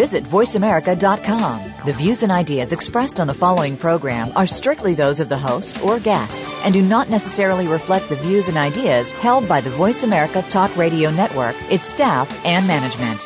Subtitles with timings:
[0.00, 1.84] Visit VoiceAmerica.com.
[1.84, 5.84] The views and ideas expressed on the following program are strictly those of the host
[5.84, 10.02] or guests and do not necessarily reflect the views and ideas held by the Voice
[10.02, 13.20] America Talk Radio Network, its staff, and management.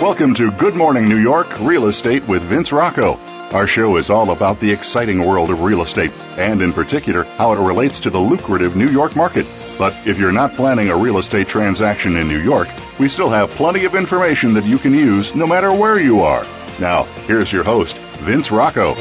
[0.00, 3.20] Welcome to Good Morning New York Real Estate with Vince Rocco.
[3.52, 7.52] Our show is all about the exciting world of real estate and, in particular, how
[7.52, 9.44] it relates to the lucrative New York market.
[9.76, 12.68] But if you're not planning a real estate transaction in New York,
[13.00, 16.46] we still have plenty of information that you can use no matter where you are.
[16.78, 18.94] Now, here's your host, Vince Rocco.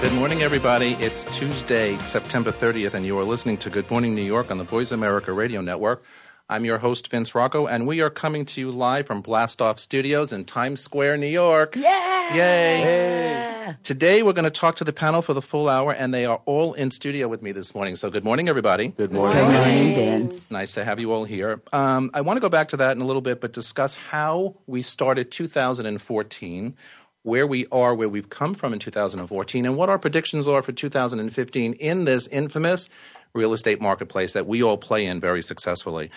[0.00, 0.94] Good morning, everybody.
[0.94, 4.64] It's Tuesday, September 30th, and you are listening to Good Morning New York on the
[4.64, 6.02] Voice America Radio Network.
[6.46, 10.30] I'm your host, Vince Rocco, and we are coming to you live from Blastoff Studios
[10.30, 11.74] in Times Square, New York.
[11.74, 12.34] Yeah!
[12.34, 12.80] Yay!
[12.82, 13.74] Yeah.
[13.82, 16.42] Today, we're going to talk to the panel for the full hour, and they are
[16.44, 17.96] all in studio with me this morning.
[17.96, 18.88] So, good morning, everybody.
[18.88, 19.38] Good morning.
[19.38, 20.50] Good morning, Vince.
[20.50, 21.62] Nice to have you all here.
[21.72, 24.54] Um, I want to go back to that in a little bit, but discuss how
[24.66, 26.76] we started 2014
[27.22, 30.72] where we are, where we've come from in 2014, and what our predictions are for
[30.72, 32.90] 2015 in this infamous
[33.34, 36.08] real estate marketplace that we all play in very successfully.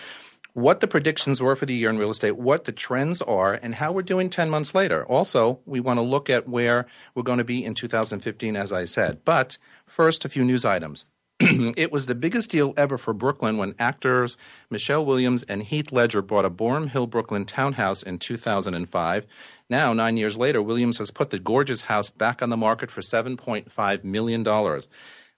[0.54, 3.74] What the predictions were for the year in real estate, what the trends are, and
[3.74, 5.04] how we're doing 10 months later.
[5.04, 8.84] Also, we want to look at where we're going to be in 2015, as I
[8.84, 9.24] said.
[9.24, 11.06] But first, a few news items.
[11.40, 14.36] it was the biggest deal ever for Brooklyn when actors
[14.70, 19.26] Michelle Williams and Heath Ledger bought a Boerum Hill Brooklyn townhouse in 2005.
[19.70, 23.00] Now, nine years later, Williams has put the gorgeous house back on the market for
[23.00, 24.44] $7.5 million.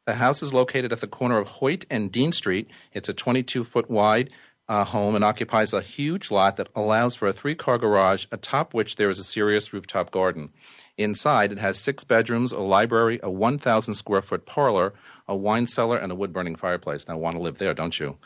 [0.06, 2.68] The house is located at the corner of Hoyt and Dean Street.
[2.92, 4.30] It's a 22 foot wide
[4.70, 8.72] uh, home and occupies a huge lot that allows for a three car garage, atop
[8.72, 10.50] which there is a serious rooftop garden.
[10.96, 14.94] Inside, it has six bedrooms, a library, a 1,000 square foot parlor,
[15.26, 17.08] a wine cellar, and a wood burning fireplace.
[17.08, 18.16] Now, want to live there, don't you?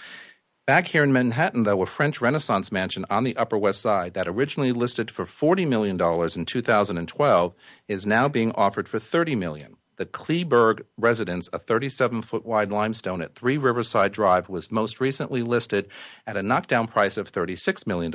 [0.67, 4.29] Back here in Manhattan, though, a French Renaissance mansion on the Upper West Side that
[4.29, 7.55] originally listed for $40 million in 2012
[7.89, 9.74] is now being offered for $30 million.
[9.97, 15.43] The Kleeberg residence, a 37 foot wide limestone at 3 Riverside Drive, was most recently
[15.43, 15.89] listed
[16.27, 18.11] at a knockdown price of $36 million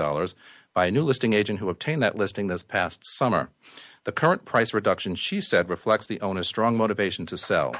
[0.74, 3.50] by a new listing agent who obtained that listing this past summer.
[4.04, 7.76] The current price reduction, she said, reflects the owner's strong motivation to sell.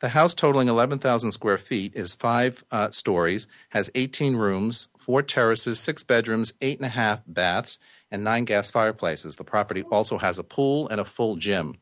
[0.00, 5.80] The house, totaling 11,000 square feet, is five uh, stories, has 18 rooms, four terraces,
[5.80, 7.78] six bedrooms, eight and a half baths,
[8.10, 9.36] and nine gas fireplaces.
[9.36, 11.78] The property also has a pool and a full gym.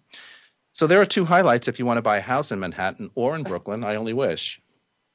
[0.77, 3.35] So there are two highlights if you want to buy a house in Manhattan or
[3.35, 3.83] in Brooklyn.
[3.83, 4.61] I only wish.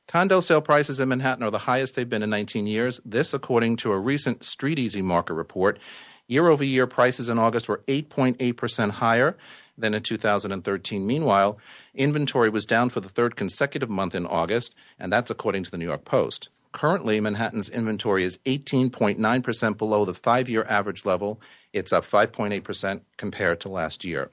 [0.08, 3.00] Condo sale prices in Manhattan are the highest they've been in 19 years.
[3.06, 5.78] This, according to a recent StreetEasy market report.
[6.26, 9.38] Year over year, prices in August were 8.8% higher
[9.78, 11.06] than in 2013.
[11.06, 11.60] Meanwhile,
[11.94, 15.78] inventory was down for the third consecutive month in August, and that's according to the
[15.78, 16.50] New York Post.
[16.72, 21.40] Currently, Manhattan's inventory is 18.9% below the five year average level.
[21.72, 24.32] It's up 5.8% compared to last year.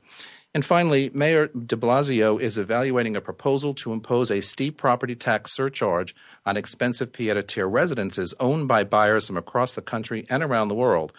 [0.55, 5.53] And finally, Mayor de Blasio is evaluating a proposal to impose a steep property tax
[5.53, 6.15] surcharge
[6.47, 10.75] on expensive pied terre residences owned by buyers from across the country and around the
[10.75, 11.13] world.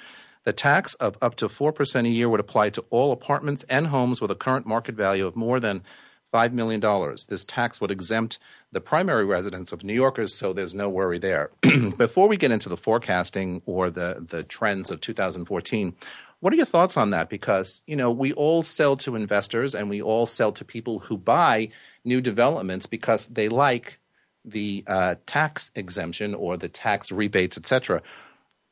[0.46, 4.20] The tax of up to 4% a year would apply to all apartments and homes
[4.20, 5.84] with a current market value of more than
[6.34, 6.82] $5 million.
[7.28, 8.40] This tax would exempt
[8.72, 11.52] the primary residents of New Yorkers, so there's no worry there.
[11.98, 15.96] Before we get into the forecasting or the, the trends of 2014,
[16.40, 17.30] what are your thoughts on that?
[17.30, 21.18] Because, you know, we all sell to investors and we all sell to people who
[21.18, 21.70] buy
[22.06, 24.00] new developments because they like
[24.46, 28.02] the uh, tax exemption or the tax rebates, etc.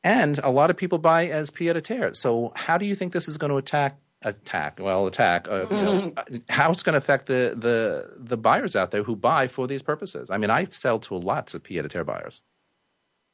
[0.02, 2.14] And a lot of people buy as pied a terre.
[2.14, 3.98] So, how do you think this is going to attack?
[4.22, 5.46] Attack, well, attack.
[5.48, 6.12] Uh, you know,
[6.48, 9.82] how it's going to affect the, the the buyers out there who buy for these
[9.82, 10.28] purposes?
[10.28, 12.42] I mean, I sell to lots of pied a terre buyers.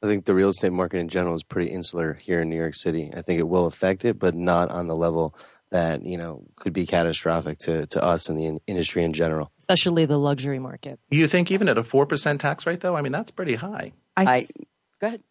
[0.05, 2.75] I think the real estate market in general is pretty insular here in New York
[2.75, 3.11] City.
[3.17, 5.35] I think it will affect it, but not on the level
[5.71, 9.51] that you know could be catastrophic to, to us and the in- industry in general.
[9.59, 11.01] Especially the luxury market.
[11.11, 12.95] You think even at a four percent tax rate, though?
[12.95, 13.93] I mean, that's pretty high.
[14.15, 14.47] I, I
[15.01, 15.23] go ahead.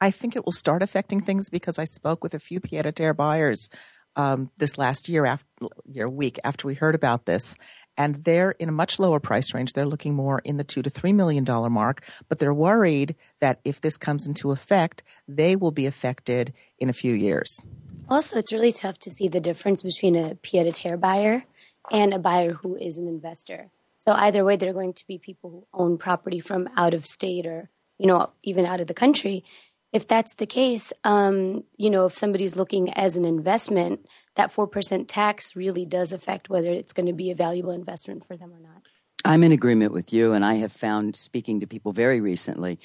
[0.00, 2.92] I think it will start affecting things because I spoke with a few pied a
[2.92, 3.68] terre buyers
[4.16, 5.46] um, this last year, after,
[5.86, 7.56] year week after we heard about this,
[7.96, 9.72] and they're in a much lower price range.
[9.72, 13.60] They're looking more in the two to three million dollar mark, but they're worried that
[13.64, 17.60] if this comes into effect, they will be affected in a few years.
[18.08, 21.44] Also, it's really tough to see the difference between a pied a terre buyer
[21.90, 23.70] and a buyer who is an investor.
[23.96, 27.06] So either way, there are going to be people who own property from out of
[27.06, 29.44] state or you know even out of the country.
[29.92, 34.04] If that's the case, um, you know, if somebody's looking as an investment,
[34.36, 38.26] that four percent tax really does affect whether it's going to be a valuable investment
[38.26, 38.82] for them or not.
[39.24, 42.78] I'm in agreement with you, and I have found speaking to people very recently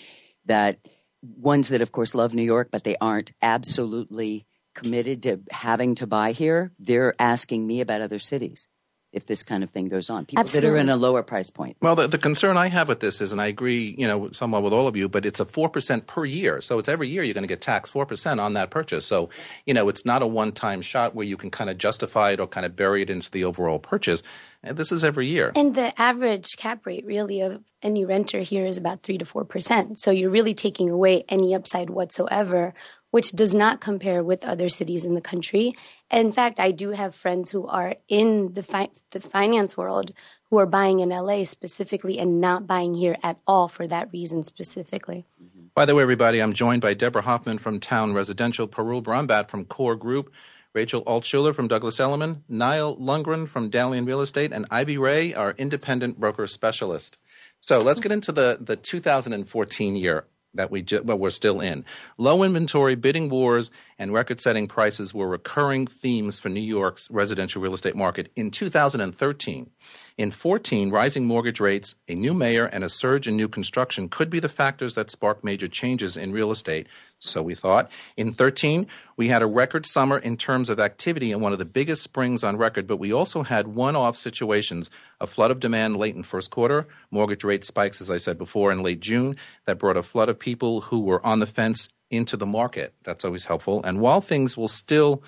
[0.45, 0.79] that
[1.21, 6.07] ones that, of course, love New York, but they aren't absolutely committed to having to
[6.07, 6.71] buy here.
[6.79, 8.67] They're asking me about other cities
[9.11, 10.25] if this kind of thing goes on.
[10.25, 10.69] People Absolutely.
[10.69, 11.77] that are in a lower price point.
[11.81, 14.61] Well, the, the concern I have with this is, and I agree, you know, somewhat
[14.61, 16.61] with all of you, but it's a four percent per year.
[16.61, 19.05] So it's every year you're going to get taxed four percent on that purchase.
[19.05, 19.29] So,
[19.65, 22.47] you know, it's not a one-time shot where you can kind of justify it or
[22.47, 24.21] kind of bury it into the overall purchase.
[24.61, 25.53] And this is every year.
[25.55, 29.45] And the average cap rate really of any renter here is about three to four
[29.45, 29.97] percent.
[29.97, 32.73] So you're really taking away any upside whatsoever,
[33.11, 35.73] which does not compare with other cities in the country.
[36.11, 40.13] In fact, I do have friends who are in the fi- the finance world
[40.49, 44.43] who are buying in LA specifically and not buying here at all for that reason
[44.43, 45.25] specifically.
[45.41, 45.67] Mm-hmm.
[45.75, 49.65] By the way, everybody, I'm joined by Deborah Hoffman from Town Residential, Parul Brahmbhatt from
[49.65, 50.33] Core Group,
[50.73, 55.51] Rachel Altshuler from Douglas Elliman, Niall Lundgren from Dalian Real Estate, and Ivy Ray, our
[55.57, 57.17] independent broker specialist.
[57.59, 61.85] So let's get into the, the 2014 year that we well, we're still in.
[62.17, 67.73] Low inventory, bidding wars, and record-setting prices were recurring themes for New York's residential real
[67.73, 69.69] estate market in 2013.
[70.17, 74.29] In 14, rising mortgage rates, a new mayor, and a surge in new construction could
[74.29, 76.87] be the factors that spark major changes in real estate.
[77.19, 77.91] So we thought.
[78.15, 78.87] In 13,
[79.17, 82.43] we had a record summer in terms of activity and one of the biggest springs
[82.43, 84.89] on record, but we also had one off situations
[85.19, 88.71] a flood of demand late in first quarter, mortgage rate spikes, as I said before,
[88.71, 89.35] in late June
[89.65, 92.93] that brought a flood of people who were on the fence into the market.
[93.03, 93.83] That's always helpful.
[93.83, 95.21] And while things will still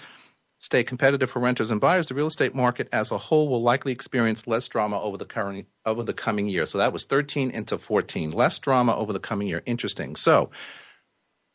[0.58, 3.92] stay competitive for renters and buyers, the real estate market as a whole will likely
[3.92, 6.66] experience less drama over the current over the coming year.
[6.66, 8.32] So that was 13 into 14.
[8.32, 9.62] Less drama over the coming year.
[9.66, 10.16] Interesting.
[10.16, 10.52] So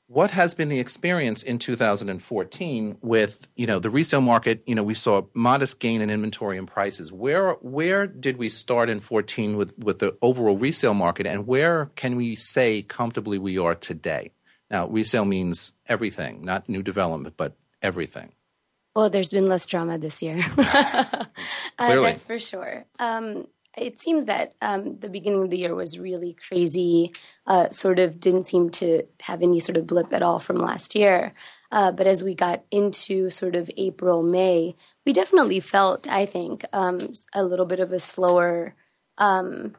[0.08, 4.62] what has been the experience in 2014 with you know the resale market?
[4.66, 7.10] You know we saw a modest gain in inventory and prices.
[7.10, 11.86] Where where did we start in 14 with with the overall resale market and where
[11.96, 14.32] can we say comfortably we are today?
[14.70, 18.32] Now resale means everything not new development but everything.
[18.94, 20.42] Well, there's been less drama this year.
[20.58, 21.26] uh,
[21.78, 22.86] that's for sure.
[22.98, 23.46] Um,
[23.76, 27.12] it seems that um, the beginning of the year was really crazy,
[27.46, 30.94] uh, sort of didn't seem to have any sort of blip at all from last
[30.94, 31.34] year.
[31.70, 36.64] Uh, but as we got into sort of April, May, we definitely felt, I think,
[36.72, 36.98] um,
[37.34, 38.74] a little bit of a slower,
[39.18, 39.76] um,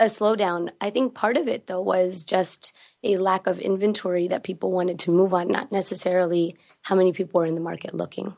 [0.00, 0.70] a slowdown.
[0.80, 4.98] I think part of it, though, was just a lack of inventory that people wanted
[5.00, 8.34] to move on, not necessarily how many people were in the market looking.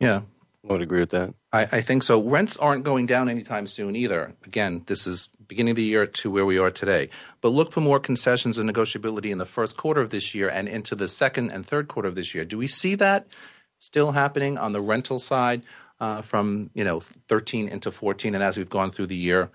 [0.00, 0.22] yeah
[0.68, 1.34] I would agree with that.
[1.52, 2.22] I, I think so.
[2.22, 4.34] Rents aren't going down anytime soon either.
[4.44, 7.10] Again, this is beginning of the year to where we are today.
[7.40, 10.68] But look for more concessions and negotiability in the first quarter of this year and
[10.68, 12.44] into the second and third quarter of this year.
[12.44, 13.26] Do we see that
[13.78, 15.64] still happening on the rental side
[15.98, 19.50] uh, from you know 13 into 14, and as we've gone through the year?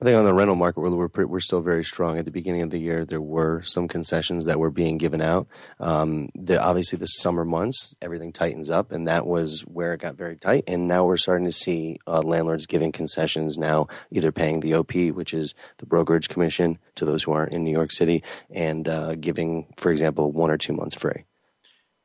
[0.00, 2.18] I think on the rental market, we're, we're, we're still very strong.
[2.18, 5.48] At the beginning of the year, there were some concessions that were being given out.
[5.80, 10.14] Um, the, obviously, the summer months, everything tightens up, and that was where it got
[10.14, 10.62] very tight.
[10.68, 14.94] And now we're starting to see uh, landlords giving concessions now, either paying the OP,
[14.94, 19.16] which is the brokerage commission, to those who aren't in New York City, and uh,
[19.16, 21.24] giving, for example, one or two months free.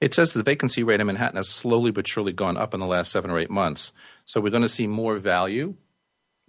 [0.01, 2.88] It says the vacancy rate in Manhattan has slowly but surely gone up in the
[2.88, 3.94] last seven or eight months.
[4.25, 5.75] So we're going to see more value,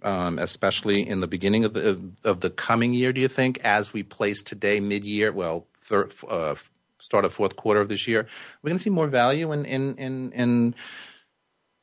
[0.03, 3.13] um, especially in the beginning of the of the coming year.
[3.13, 6.55] Do you think, as we place today, mid year, well, third, uh,
[6.99, 8.27] start of fourth quarter of this year,
[8.61, 10.75] we're going to see more value in in in, in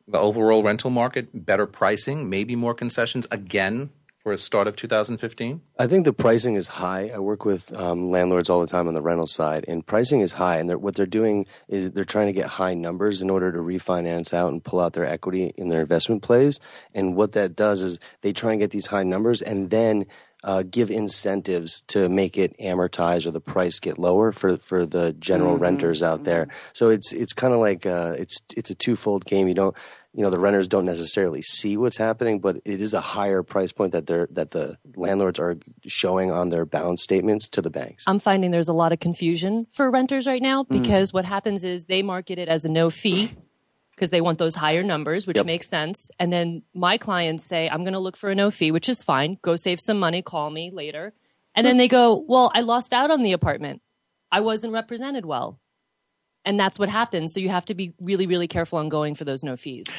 [0.09, 3.91] the overall rental market, better pricing, maybe more concessions again
[4.23, 5.61] for a start of 2015.
[5.79, 7.11] I think the pricing is high.
[7.13, 10.33] I work with um, landlords all the time on the rental side, and pricing is
[10.33, 10.59] high.
[10.59, 13.59] And they're, what they're doing is they're trying to get high numbers in order to
[13.59, 16.61] refinance out and pull out their equity in their investment plays.
[16.95, 20.07] And what that does is they try and get these high numbers, and then
[20.45, 25.13] uh, give incentives to make it amortize or the price get lower for for the
[25.15, 26.49] general renters out there.
[26.73, 29.49] So it's it's kind of like uh, it's it's a twofold game.
[29.49, 29.77] You don't
[30.15, 33.73] you know the renters don't necessarily see what's happening, but it is a higher price
[33.73, 38.05] point that they're that the landlords are showing on their balance statements to the banks.
[38.07, 40.69] I'm finding there's a lot of confusion for renters right now mm.
[40.69, 43.31] because what happens is they market it as a no fee
[43.95, 45.47] because they want those higher numbers, which Yep.
[45.47, 46.11] makes sense.
[46.19, 49.03] And then my clients say, I'm going to look for a no fee, which is
[49.03, 49.39] fine.
[49.43, 51.13] Go save some money, call me later.
[51.55, 53.83] And then they go, Well, I lost out on the apartment.
[54.31, 55.61] I wasn't represented well.
[56.45, 57.33] And that's what happens.
[57.33, 59.95] So you have to be really, really careful on going for those no fees.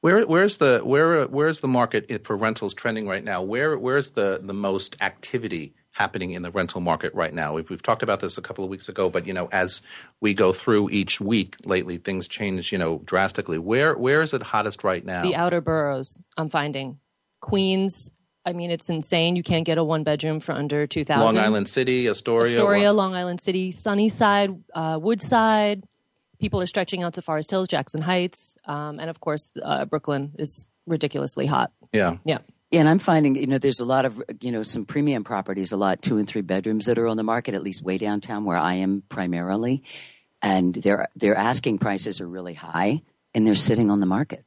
[0.00, 3.42] Where, where's the where where's the market for rentals trending right now?
[3.42, 7.54] Where where's the the most activity happening in the rental market right now?
[7.54, 9.82] We've, we've talked about this a couple of weeks ago, but you know, as
[10.20, 13.58] we go through each week lately, things change you know drastically.
[13.58, 15.22] Where where is it hottest right now?
[15.22, 16.16] The outer boroughs.
[16.36, 17.00] I'm finding
[17.40, 18.12] Queens.
[18.48, 19.36] I mean, it's insane.
[19.36, 21.36] You can't get a one bedroom for under two thousand.
[21.36, 25.84] Long Island City, Astoria, Astoria, Long Island City, Sunnyside, uh, Woodside
[26.38, 30.32] people are stretching out to Forest Hills, Jackson Heights, um, and of course, uh, Brooklyn
[30.38, 31.72] is ridiculously hot.
[31.92, 32.38] Yeah, yeah.
[32.70, 35.72] Yeah, and I'm finding, you know, there's a lot of, you know, some premium properties,
[35.72, 38.44] a lot two and three bedrooms that are on the market, at least way downtown
[38.44, 39.82] where I am primarily,
[40.42, 43.02] and their their asking prices are really high,
[43.34, 44.44] and they're sitting on the market.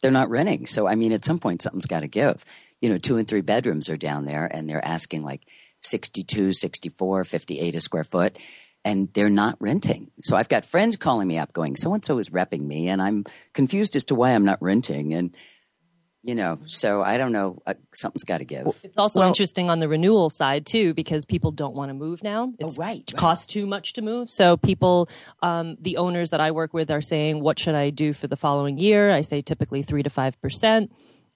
[0.00, 2.44] they're not renting, so I mean, at some point, something's got to give.
[2.82, 5.46] You know, two and three bedrooms are down there, and they're asking like
[5.80, 8.38] 62, 64, 58 a square foot
[8.84, 10.10] and they're not renting.
[10.22, 13.00] So I've got friends calling me up going, so and so is repping me, and
[13.00, 15.14] I'm confused as to why I'm not renting.
[15.14, 15.36] And,
[16.24, 17.62] you know, so I don't know.
[17.66, 18.66] Uh, something's got to give.
[18.82, 22.22] It's also well, interesting on the renewal side, too, because people don't want to move
[22.22, 22.52] now.
[22.58, 23.08] It's, oh, right.
[23.08, 24.30] It costs too much to move.
[24.30, 25.08] So people,
[25.42, 28.36] um, the owners that I work with are saying, what should I do for the
[28.36, 29.10] following year?
[29.10, 30.88] I say typically 3 to 5%.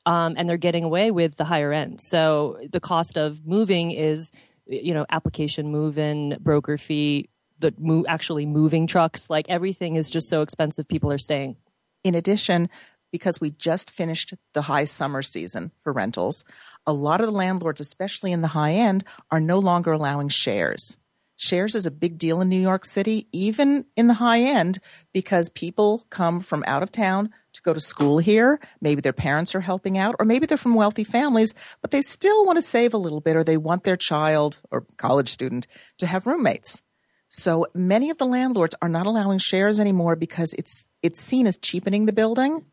[0.06, 2.00] Um, and they're getting away with the higher end.
[2.00, 4.30] So the cost of moving is,
[4.66, 9.28] you know, application move in, broker fee, the mo- actually moving trucks.
[9.28, 10.86] Like everything is just so expensive.
[10.86, 11.56] People are staying.
[12.04, 12.68] In addition,
[13.10, 16.44] because we just finished the high summer season for rentals,
[16.86, 20.96] a lot of the landlords, especially in the high end, are no longer allowing shares.
[21.36, 24.78] Shares is a big deal in New York City, even in the high end,
[25.12, 28.60] because people come from out of town to go to school here.
[28.80, 32.46] Maybe their parents are helping out, or maybe they're from wealthy families, but they still
[32.46, 35.66] want to save a little bit, or they want their child or college student
[35.98, 36.82] to have roommates.
[37.28, 41.58] So many of the landlords are not allowing shares anymore because it's it's seen as
[41.58, 42.64] cheapening the building.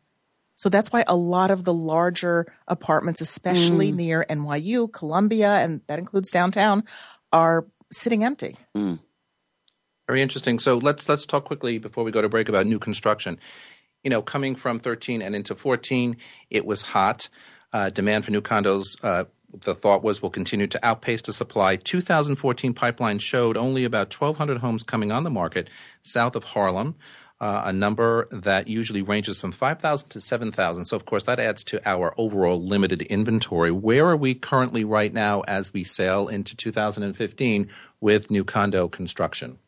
[0.56, 3.96] So that's why a lot of the larger apartments, especially mm.
[3.96, 6.84] near NYU, Columbia, and that includes downtown,
[7.32, 8.56] are sitting empty.
[8.76, 9.00] Mm.
[10.06, 10.58] Very interesting.
[10.58, 13.38] So let's let's talk quickly before we go to break about new construction.
[14.04, 16.16] You know, coming from 13 and into 14,
[16.50, 17.28] it was hot.
[17.72, 19.24] Uh, demand for new condos uh,
[19.62, 21.76] the thought was will continue to outpace the supply.
[21.76, 25.70] 2014 pipeline showed only about 1,200 homes coming on the market
[26.02, 26.96] south of Harlem,
[27.40, 30.86] uh, a number that usually ranges from 5,000 to 7,000.
[30.86, 33.70] So, of course, that adds to our overall limited inventory.
[33.70, 37.68] Where are we currently right now as we sail into 2015
[38.00, 39.58] with new condo construction?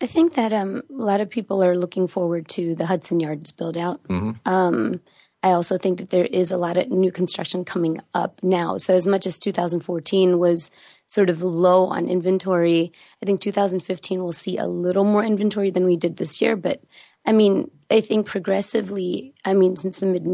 [0.00, 3.50] I think that um, a lot of people are looking forward to the Hudson Yards
[3.50, 4.02] build out.
[4.04, 4.32] Mm-hmm.
[4.44, 5.00] Um,
[5.42, 8.76] I also think that there is a lot of new construction coming up now.
[8.76, 10.70] So as much as 2014 was
[11.06, 15.86] sort of low on inventory, I think 2015 will see a little more inventory than
[15.86, 16.56] we did this year.
[16.56, 16.82] But
[17.24, 20.26] I mean, I think progressively, I mean, since the mid,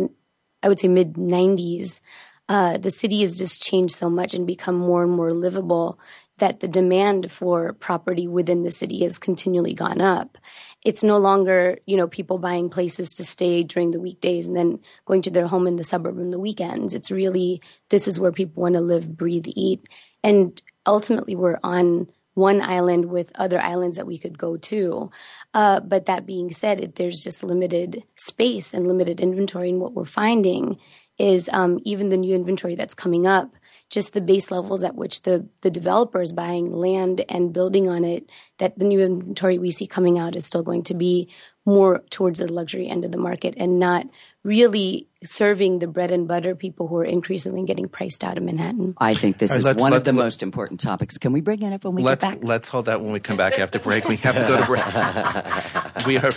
[0.62, 2.00] I would say mid 90s,
[2.48, 5.98] uh, the city has just changed so much and become more and more livable
[6.38, 10.36] that the demand for property within the city has continually gone up.
[10.84, 14.80] It's no longer you know people buying places to stay during the weekdays and then
[15.04, 16.94] going to their home in the suburb on the weekends.
[16.94, 19.88] It's really this is where people want to live breathe eat.
[20.22, 25.10] And ultimately we're on one island with other islands that we could go to.
[25.54, 29.70] Uh, but that being said it, there's just limited space and limited inventory.
[29.70, 30.78] And what we're finding
[31.16, 33.54] is um, even the new inventory that's coming up
[33.90, 38.04] just the base levels at which the the developer is buying land and building on
[38.04, 41.28] it that the new inventory we see coming out is still going to be
[41.66, 44.06] more towards the luxury end of the market and not
[44.42, 48.94] really serving the bread and butter people who are increasingly getting priced out of Manhattan.
[48.98, 51.16] I think this right, is one of the most important topics.
[51.16, 52.38] Can we bring it up when we get back?
[52.42, 54.06] Let's hold that when we come back after break.
[54.06, 56.06] We have to go to break.
[56.06, 56.32] we, are,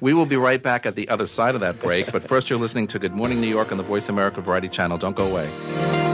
[0.00, 2.12] we will be right back at the other side of that break.
[2.12, 4.98] But first, you're listening to Good Morning New York on the Voice America Variety Channel.
[4.98, 6.13] Don't go away.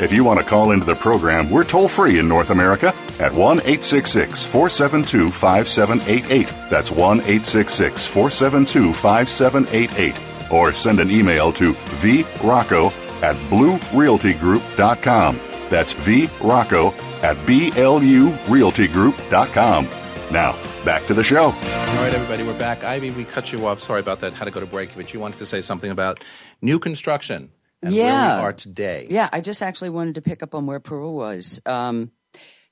[0.00, 3.34] If you want to call into the program, we're toll free in North America at
[3.34, 6.48] 1 866 472 5788.
[6.70, 10.50] That's 1 866 472 5788.
[10.50, 12.90] Or send an email to vrocco
[13.22, 15.40] at bluerealtygroup.com.
[15.68, 19.88] That's vrocco at blurealtygroup.com.
[20.32, 21.42] Now, back to the show.
[21.42, 22.84] All right, everybody, we're back.
[22.84, 23.80] Ivy, we cut you off.
[23.80, 24.32] Sorry about that.
[24.32, 26.24] Had to go to break, but you wanted to say something about
[26.62, 27.50] new construction
[27.82, 28.36] and where Yeah.
[28.36, 29.06] we are today.
[29.10, 31.60] Yeah, I just actually wanted to pick up on where Parul was.
[31.66, 32.10] Um,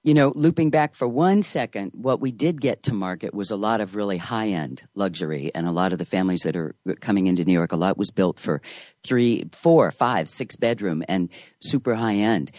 [0.05, 3.57] you know, looping back for one second, what we did get to market was a
[3.57, 7.27] lot of really high end luxury, and a lot of the families that are coming
[7.27, 8.63] into New York, a lot was built for
[9.05, 11.29] three, four, five, six bedroom and
[11.61, 12.51] super high end.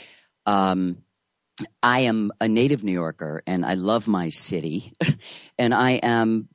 [0.45, 0.97] Um,
[1.81, 4.93] I am a native New Yorker and I love my city,
[5.57, 6.49] and I am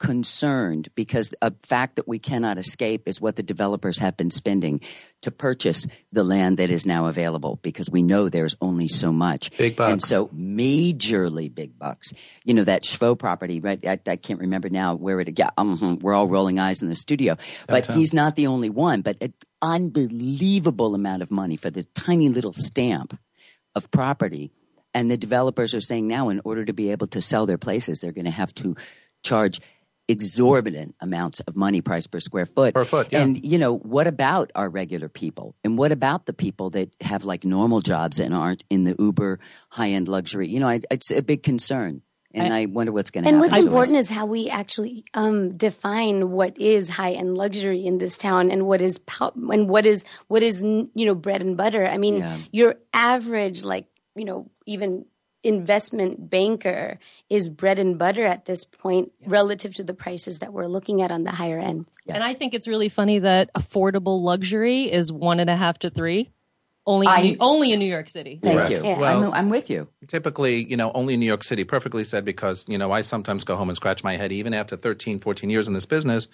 [0.00, 4.80] concerned because a fact that we cannot escape is what the developers have been spending
[5.20, 9.56] to purchase the land that is now available because we know there's only so much.
[9.58, 9.92] Big bucks.
[9.92, 12.12] And so majorly big bucks.
[12.44, 13.78] You know, that Shvo property, right?
[13.86, 16.96] I, I can't remember now where it, yeah, um, we're all rolling eyes in the
[16.96, 17.36] studio.
[17.68, 17.96] But Downtown.
[17.98, 22.52] he's not the only one, but an unbelievable amount of money for this tiny little
[22.52, 23.18] stamp
[23.74, 24.50] of property.
[24.94, 28.00] And the developers are saying now, in order to be able to sell their places,
[28.00, 28.74] they're going to have to
[29.22, 29.60] charge
[30.10, 32.74] exorbitant amounts of money price per square foot.
[32.74, 33.20] Per foot, yeah.
[33.22, 35.54] And, you know, what about our regular people?
[35.64, 39.38] And what about the people that have like normal jobs and aren't in the uber
[39.70, 40.48] high end luxury?
[40.48, 42.02] You know, I, it's a big concern.
[42.32, 43.42] And I, wonder what's going to happen.
[43.42, 47.98] And what's important is how we actually um, define what is high end luxury in
[47.98, 51.56] this town, and what is pow- and what is what is you know bread and
[51.56, 51.84] butter.
[51.84, 52.38] I mean, Yeah.
[52.52, 55.06] your average like you know even
[55.42, 60.66] investment banker is bread and butter at this point relative to the prices that we're
[60.66, 61.86] looking at on the higher end.
[62.08, 65.90] And I think it's really funny that affordable luxury is one and a half to
[65.90, 66.30] three.
[66.86, 68.40] Only, in I- New- only in New York City.
[68.42, 68.70] Thank Correct.
[68.72, 68.82] you.
[68.84, 68.98] Yeah.
[68.98, 69.88] Well- I'm, I'm with you.
[70.08, 73.44] typically, you know, only in New York City, perfectly said, because, you know, I sometimes
[73.44, 76.26] go home and scratch my head, even after 13, 14 years in this business,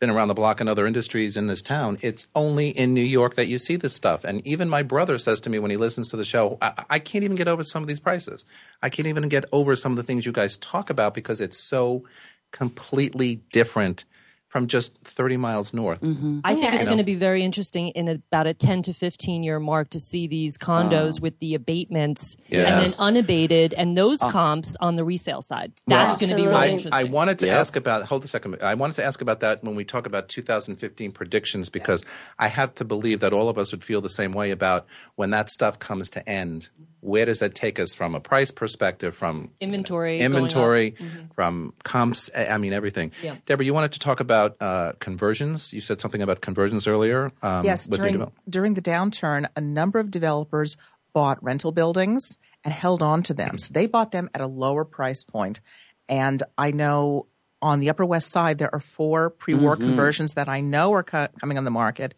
[0.00, 1.98] been around the block in other industries in this town.
[2.00, 4.24] It's only in New York that you see this stuff.
[4.24, 6.98] And even my brother says to me when he listens to the show, I, I
[6.98, 8.46] can't even get over some of these prices.
[8.82, 11.62] I can't even get over some of the things you guys talk about because it's
[11.62, 12.04] so
[12.50, 14.06] completely different
[14.50, 16.00] from just 30 miles north.
[16.00, 16.40] Mm-hmm.
[16.44, 16.74] I think Yeah.
[16.74, 20.00] it's going to be very interesting in about a 10 to 15 year mark to
[20.00, 21.22] see these condos ah.
[21.22, 24.28] with the abatements and then unabated and those ah.
[24.28, 25.72] comps on the resale side.
[25.86, 26.92] That's going to be really I, interesting.
[26.92, 27.60] I wanted to Yeah.
[27.60, 28.58] ask about hold a second.
[28.60, 32.02] I wanted to ask about that when we talk about 2015 predictions because
[32.36, 34.84] I have to believe that all of us would feel the same way about
[35.14, 36.70] when that stuff comes to end.
[37.00, 40.36] Where does that take us from a price perspective, from Inventory going up.
[40.38, 40.94] inventory,
[41.34, 42.28] from comps?
[42.36, 43.12] I I mean everything.
[43.22, 43.36] Yeah.
[43.46, 45.72] Deborah, you wanted to talk about uh, conversions.
[45.72, 47.32] You said something about conversions earlier.
[47.42, 50.76] Um, Yes, during develop- during the downturn, a number of developers
[51.12, 53.58] bought rental buildings and held on to them.
[53.58, 55.60] So they bought them at a lower price point.
[56.08, 57.26] And I know
[57.62, 61.28] on the Upper West Side there are four pre-war conversions that I know are co-
[61.40, 62.14] coming on the market.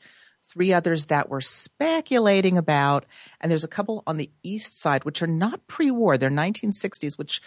[0.52, 3.06] Three others that we're speculating about,
[3.40, 6.18] and there's a couple on the East Side which are not pre-war.
[6.18, 7.40] They're 1960s, which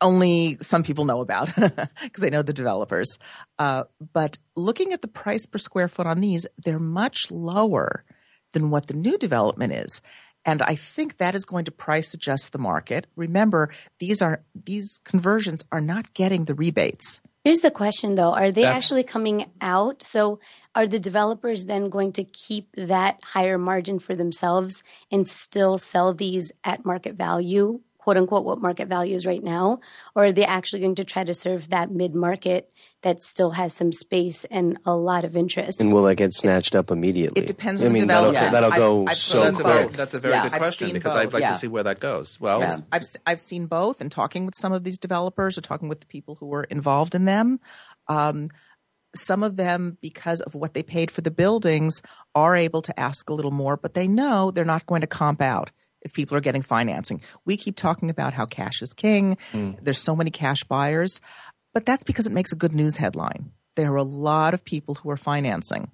[0.00, 3.18] only some people know about because they know the developers.
[3.58, 8.04] Uh, but looking at the price per square foot on these, they're much lower
[8.52, 10.00] than what the new development is.
[10.44, 13.06] And I think that is going to price adjust the market.
[13.16, 17.20] Remember, these are these conversions are not getting the rebates.
[17.44, 20.02] Here's the question though Are they That's- actually coming out?
[20.02, 20.40] So,
[20.74, 26.14] are the developers then going to keep that higher margin for themselves and still sell
[26.14, 29.80] these at market value, quote unquote, what market value is right now?
[30.14, 32.70] Or are they actually going to try to serve that mid market
[33.02, 35.80] that still has some space and a lot of interest?
[35.80, 37.40] And will that get snatched up immediately?
[37.42, 38.52] It depends I on the mean, that'll, development.
[38.52, 39.96] that'll I've- go I've so seen that's, a very, both.
[39.96, 40.42] that's a very Yeah.
[40.44, 41.34] good I've question seen because I'd both.
[41.34, 41.50] like Yeah.
[41.52, 42.38] to see where that goes.
[42.40, 42.78] Well, Yeah.
[42.90, 46.06] I've I've seen both, and talking with some of these developers or talking with the
[46.06, 47.60] people who were involved in them.
[48.08, 48.48] Um,
[49.14, 52.02] some of them, because of what they paid for the buildings,
[52.34, 55.40] are able to ask a little more, but they know they're not going to comp
[55.40, 55.70] out
[56.02, 57.20] if people are getting financing.
[57.44, 59.36] We keep talking about how cash is king.
[59.82, 61.20] There's so many cash buyers,
[61.78, 63.52] but that's because it makes a good news headline.
[63.76, 65.92] There are a lot of people who are financing.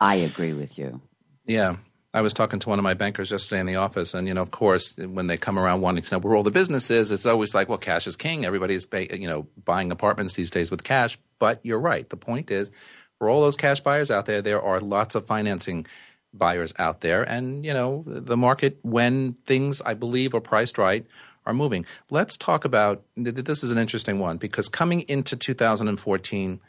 [0.00, 1.02] I agree with you.
[1.44, 1.76] Yeah.
[2.14, 4.40] I was talking to one of my bankers yesterday in the office, and you know,
[4.40, 7.26] of course, when they come around wanting to know where all the business is, it's
[7.26, 8.46] always like, well, cash is king.
[8.46, 11.18] Everybody's pay, you know buying apartments these days with cash.
[11.38, 12.08] But you're right.
[12.08, 12.70] The point is,
[13.18, 15.84] for all those cash buyers out there, there are lots of financing
[16.32, 21.04] buyers out there, and you know the market when things I believe are priced right
[21.46, 21.86] are moving.
[22.10, 26.60] Let's talk about this is an interesting one because coming into 2014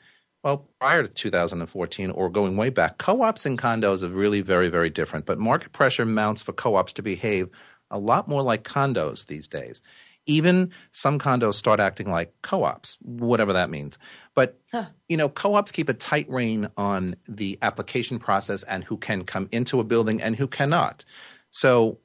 [0.44, 4.70] well, prior to 2014 or going way back, co ops and condos are really very,
[4.70, 5.26] very different.
[5.26, 7.50] But market pressure mounts for co ops to behave
[7.90, 9.82] a lot more like condos these days.
[10.26, 13.98] Even some condos start acting like co ops, whatever that means.
[14.36, 14.86] But, huh.
[15.10, 19.24] you know, co ops keep a tight rein on the application process and who can
[19.24, 21.04] come into a building and who cannot.
[21.50, 21.98] So,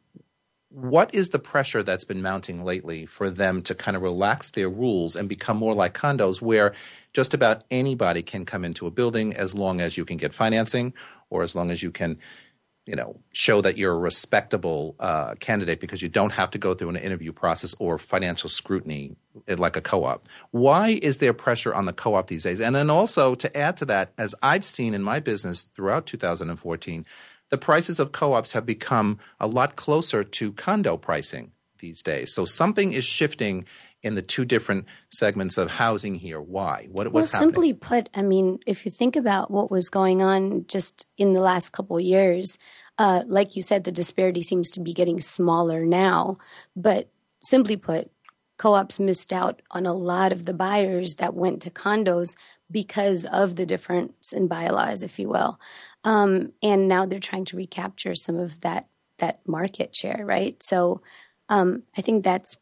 [0.72, 4.70] what is the pressure that's been mounting lately for them to kind of relax their
[4.70, 6.72] rules and become more like condos where
[7.12, 10.94] just about anybody can come into a building as long as you can get financing
[11.28, 12.18] or as long as you can
[12.86, 16.74] you know show that you're a respectable uh, candidate because you don't have to go
[16.74, 19.14] through an interview process or financial scrutiny
[19.46, 20.26] eh, like a co-op.
[20.50, 22.60] Why is there pressure on the co-op these days?
[22.60, 27.06] And then also to add to that as i've seen in my business throughout 2014
[27.52, 32.44] the prices of co-ops have become a lot closer to condo pricing these days so
[32.44, 33.66] something is shifting
[34.02, 36.40] in the two different segments of housing here?
[36.40, 36.88] Why?
[36.90, 37.54] What, what's well, happening?
[37.54, 41.40] simply put, I mean, if you think about what was going on just in the
[41.40, 42.58] last couple years,
[42.98, 46.38] uh, like you said, the disparity seems to be getting smaller now.
[46.74, 47.10] But
[47.42, 48.10] simply put,
[48.58, 52.34] co-ops missed out on a lot of the buyers that went to condos
[52.70, 55.60] because of the difference in bylaws, if you will.
[56.04, 58.88] Um, and now they're trying to recapture some of that
[59.18, 60.60] that market share, right?
[60.62, 61.00] So
[61.48, 62.56] um, I think that's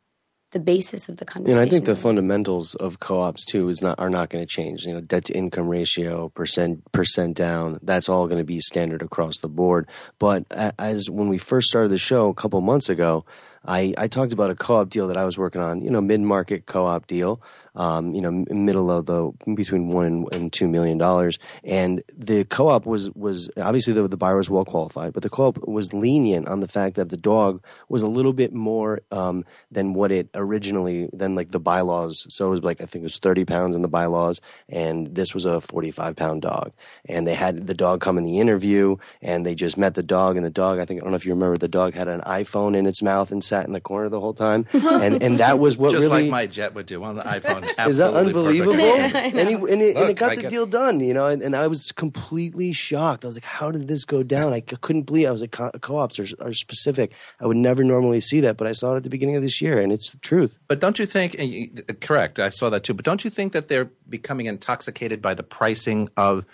[0.53, 1.59] the basis of the conversation.
[1.59, 4.85] And I think the fundamentals of co-ops too is not are not going to change.
[4.85, 7.79] You know, debt to income ratio, percent percent down.
[7.83, 9.89] That's all going to be standard across the board.
[10.19, 10.45] But
[10.79, 13.25] as when we first started the show a couple months ago,
[13.65, 15.83] I, I talked about a co-op deal that I was working on.
[15.83, 17.41] You know, mid-market co-op deal
[17.75, 21.39] um, you know, middle of the between one and, and two million dollars.
[21.65, 25.67] And the co-op was was obviously the, the buyer was well qualified, but the co-op
[25.67, 29.95] was lenient on the fact that the dog was a little bit more um, than
[29.95, 32.27] what it originally than like the bylaws.
[32.29, 35.35] So it was like I think it was thirty pounds in the bylaws, and this
[35.35, 36.73] was a forty-five pound dog.
[37.09, 40.37] And they had the dog come in the interview, and they just met the dog,
[40.37, 42.21] and the dog I think I don't know if you remember the dog had an
[42.23, 45.59] iPhone in its mouth and sat in the corner the whole time, and and that
[45.59, 47.65] was what just really like my jet would do on the iPhone.
[47.89, 48.81] Is that unbelievable?
[48.85, 51.27] and, he, and, it, Look, and, it, got the deal done, you know.
[51.27, 53.25] And, and, I was completely shocked.
[53.25, 55.27] I was like, "How did this go down?" I couldn't believe.
[55.27, 57.13] I was like, "Co- ops are, are, specific.
[57.41, 59.61] I would never normally see that, but I saw it at the beginning of this
[59.61, 62.01] year, and it's the truth." But don't you think?
[62.01, 62.39] Correct.
[62.39, 62.95] I saw that too.
[62.95, 66.47] But don't you think that they're becoming intoxicated by the pricing of?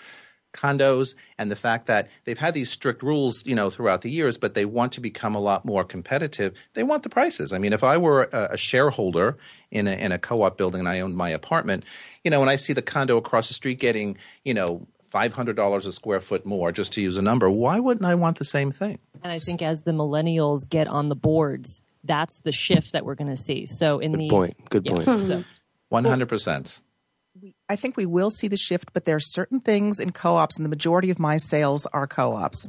[0.56, 4.38] Condos and the fact that they've had these strict rules, you know, throughout the years,
[4.38, 6.54] but they want to become a lot more competitive.
[6.74, 7.52] They want the prices.
[7.52, 9.36] I mean, if I were a, a shareholder
[9.70, 11.84] in a, in a co-op building and I owned my apartment,
[12.24, 15.92] you know, when I see the condo across the street getting, you know, $500 a
[15.92, 18.98] square foot more, just to use a number, why wouldn't I want the same thing?
[19.22, 23.14] And I think as the millennials get on the boards, that's the shift that we're
[23.14, 23.66] going to see.
[23.66, 24.70] So in Good the point.
[24.70, 25.20] Good yeah, point.
[25.22, 25.44] So.
[25.92, 26.80] 100%
[27.40, 30.56] we, I think we will see the shift, but there are certain things in co-ops,
[30.56, 32.68] and the majority of my sales are co-ops.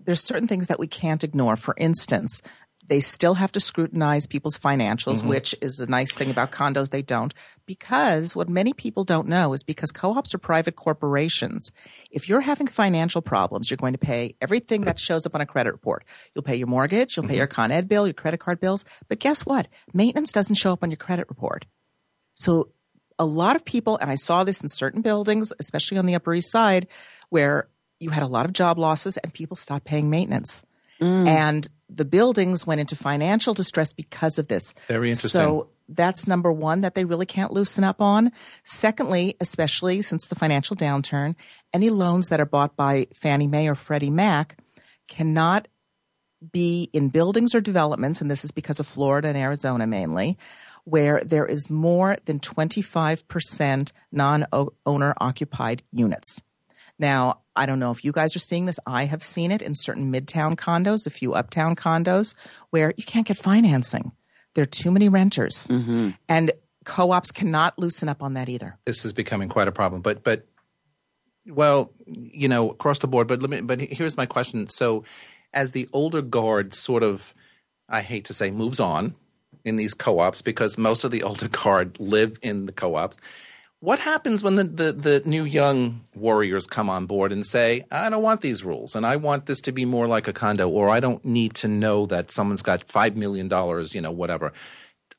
[0.00, 1.56] There's certain things that we can't ignore.
[1.56, 2.42] For instance,
[2.88, 5.28] they still have to scrutinize people's financials, mm-hmm.
[5.28, 6.90] which is a nice thing about condos.
[6.90, 7.34] They don't.
[7.66, 11.72] Because what many people don't know is because co ops are private corporations,
[12.10, 15.46] if you're having financial problems, you're going to pay everything that shows up on a
[15.46, 16.04] credit report.
[16.34, 17.30] You'll pay your mortgage, you'll mm-hmm.
[17.30, 18.84] pay your Con Ed bill, your credit card bills.
[19.08, 19.66] But guess what?
[19.92, 21.66] Maintenance doesn't show up on your credit report.
[22.34, 22.68] So
[23.18, 26.34] a lot of people, and I saw this in certain buildings, especially on the Upper
[26.34, 26.86] East Side,
[27.30, 30.62] where you had a lot of job losses and people stopped paying maintenance.
[31.00, 31.26] Mm.
[31.26, 34.74] And the buildings went into financial distress because of this.
[34.88, 35.30] Very interesting.
[35.30, 38.32] So that's number one that they really can't loosen up on.
[38.64, 41.36] Secondly, especially since the financial downturn,
[41.72, 44.56] any loans that are bought by Fannie Mae or Freddie Mac
[45.08, 45.68] cannot
[46.52, 50.36] be in buildings or developments, and this is because of Florida and Arizona mainly,
[50.86, 54.46] where there is more than 25% non
[54.86, 56.40] owner occupied units.
[56.98, 58.78] Now, I don't know if you guys are seeing this.
[58.86, 62.34] I have seen it in certain midtown condos, a few uptown condos,
[62.70, 64.12] where you can't get financing.
[64.54, 65.66] There are too many renters.
[65.66, 66.10] Mm-hmm.
[66.28, 66.52] And
[66.84, 68.78] co ops cannot loosen up on that either.
[68.86, 70.02] This is becoming quite a problem.
[70.02, 70.46] But, but,
[71.46, 73.26] well, you know, across the board.
[73.26, 74.68] But let me, but here's my question.
[74.68, 75.04] So,
[75.52, 77.34] as the older guard sort of,
[77.88, 79.16] I hate to say, moves on,
[79.66, 83.18] in these co-ops because most of the older guard live in the co-ops.
[83.80, 88.08] What happens when the, the, the, new young warriors come on board and say, I
[88.08, 90.88] don't want these rules and I want this to be more like a condo or
[90.88, 93.50] I don't need to know that someone's got $5 million,
[93.92, 94.54] you know, whatever.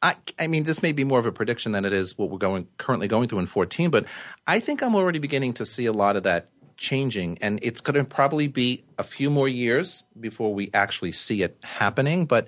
[0.01, 2.39] I, I mean, this may be more of a prediction than it is what we're
[2.39, 4.05] going currently going through in 14, but
[4.47, 7.95] I think I'm already beginning to see a lot of that changing, and it's going
[7.95, 12.25] to probably be a few more years before we actually see it happening.
[12.25, 12.47] But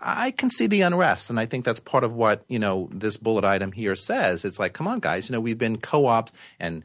[0.00, 3.16] I can see the unrest, and I think that's part of what you know this
[3.16, 4.44] bullet item here says.
[4.44, 6.82] It's like, come on, guys, you know, we've been co-ops and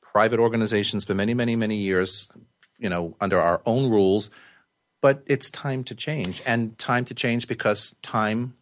[0.00, 2.28] private organizations for many, many, many years,
[2.78, 4.30] you know, under our own rules.
[5.00, 8.54] But it's time to change, and time to change because time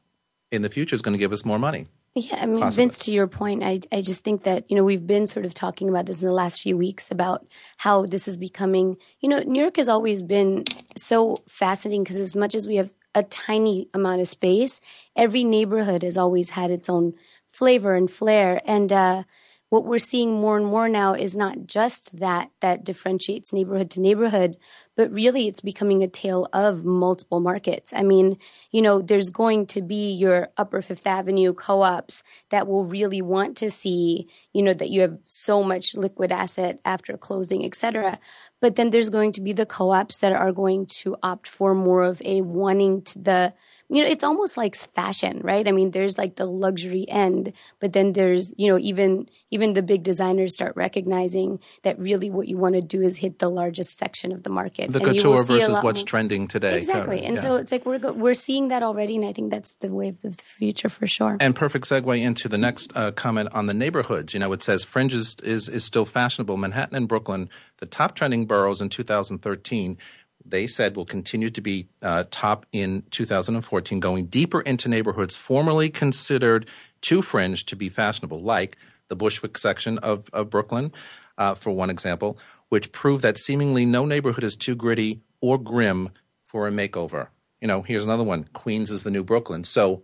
[0.51, 1.87] in the future is going to give us more money.
[2.15, 2.85] Yeah, I mean, Possibly.
[2.85, 5.55] Vince, to your point, I, I just think that, you know, we've been sort of
[5.55, 7.47] talking about this in the last few weeks about
[7.79, 12.37] how this is becoming, you know, New York has always been so fascinating because as
[12.37, 14.81] much as we have a tiny amount of space,
[15.17, 17.15] every neighborhood has always had its own
[17.51, 18.61] flavor and flair.
[18.65, 19.25] And, uh,
[19.69, 24.03] what we're seeing more and more now is not just that that differentiates neighborhood to
[24.03, 24.59] neighborhood,
[24.97, 27.93] but really it's becoming a tale of multiple markets.
[27.95, 28.39] I mean,
[28.71, 33.57] you know, there's going to be your upper Fifth Avenue co-ops that will really want
[33.59, 38.19] to see, you know, that you have so much liquid asset after closing, et cetera.
[38.61, 42.03] But then there's going to be the co-ops that are going to opt for more
[42.05, 43.55] of a wanting to the
[43.93, 45.69] you know, it's almost like fashion, right?
[45.69, 49.83] I mean, there's like the luxury end, but then there's, you know, even even the
[49.83, 53.99] big designers start recognizing that really what you want to do is hit the largest
[53.99, 54.91] section of the market.
[54.93, 56.77] The And you will couture see a versus what's more- trending today.
[56.79, 57.43] Exactly, and Yeah.
[57.43, 60.25] so it's like we're go- we're seeing that already, and I think that's the wave
[60.25, 61.37] of the future for sure.
[61.39, 64.33] And perfect segue into the next uh, comment on the neighborhoods.
[64.33, 66.57] You know, it says fringe is, is, is still fashionable.
[66.57, 69.99] Manhattan and Brooklyn, the top trending boroughs in 2013,
[70.45, 75.91] they said will continue to be uh, top in 2014, going deeper into neighborhoods formerly
[75.91, 76.67] considered
[77.01, 78.77] too fringe to be fashionable, like
[79.09, 80.93] the Bushwick section of, of Brooklyn,
[81.39, 86.11] uh, for one example, which proved that seemingly no neighborhood is too gritty or grim
[86.45, 87.29] for a makeover.
[87.61, 89.65] You know, here's another one Queens is the new Brooklyn.
[89.65, 90.03] So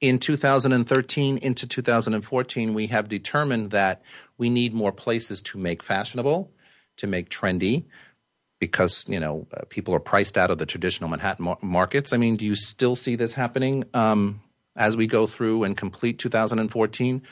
[0.00, 4.02] in 2013 into 2014, we have determined that
[4.36, 6.50] we need more places to make fashionable,
[6.98, 7.84] to make trendy,
[8.58, 12.12] because you know uh, people are priced out of the traditional Manhattan mar- markets.
[12.12, 14.40] I mean, do you still see this happening um,
[14.76, 17.22] as we go through and complete 2014?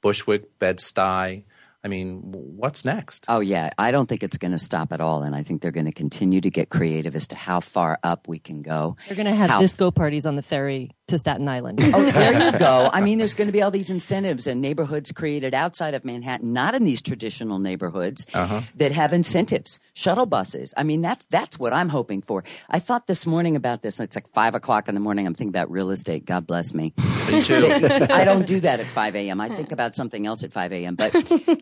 [0.00, 1.44] Bushwick, Bed Stuy.
[1.82, 3.24] I mean, what's next?
[3.28, 5.70] Oh yeah, I don't think it's going to stop at all, and I think they're
[5.70, 8.96] going to continue to get creative as to how far up we can go.
[9.06, 11.80] They're going to have How- disco parties on the ferry to Staten Island.
[11.98, 12.90] Oh, there you go.
[12.92, 16.52] I mean, there's going to be all these incentives and neighborhoods created outside of Manhattan,
[16.52, 18.60] not in these traditional neighborhoods uh-huh.
[18.76, 20.74] that have incentives, shuttle buses.
[20.76, 22.44] I mean, that's that's what I'm hoping for.
[22.68, 23.98] I thought this morning about this.
[24.00, 25.26] It's like five o'clock in the morning.
[25.26, 26.26] I'm thinking about real estate.
[26.26, 26.92] God bless me.
[27.30, 27.66] Me too.
[28.10, 29.40] I don't do that at 5 a.m.
[29.40, 30.94] I think about something else at 5 a.m.
[30.94, 31.14] But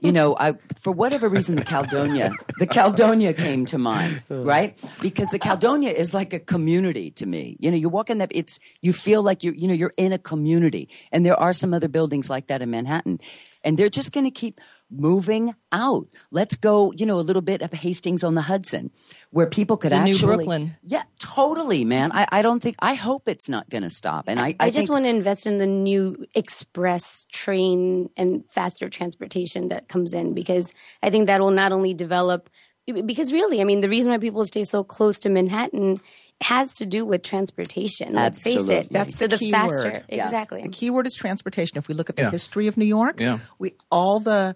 [0.02, 4.76] you know, I for whatever reason, the Caledonia, the Caledonia came to mind, right?
[5.00, 7.56] Because the Caledonia is like a community to me.
[7.60, 10.12] You know, you walk in that, it's you feel like you're, you know, you're in
[10.12, 13.20] a community, and there are some other buildings like that in Manhattan.
[13.64, 16.06] And they're just going to keep moving out.
[16.30, 18.92] Let's go, you know, a little bit of Hastings on the Hudson,
[19.30, 20.76] where people could The new actually, Brooklyn.
[20.84, 22.12] yeah, totally, man.
[22.12, 24.26] I, I don't think, I hope it's not going to stop.
[24.28, 29.68] And I, I, just want to invest in the new express train and faster transportation
[29.68, 30.72] that comes in because
[31.02, 32.48] I think that will not only develop
[32.86, 36.00] because really, I mean, the reason why people stay so close to Manhattan
[36.42, 38.12] has to do with transportation.
[38.12, 38.88] Let's face it.
[38.92, 40.04] That's so the the key faster, word.
[40.08, 40.24] Yeah.
[40.24, 40.62] exactly.
[40.62, 41.78] The key word is transportation.
[41.78, 42.30] If we look at the Yeah.
[42.30, 43.38] history of New York, Yeah.
[43.58, 44.54] we all the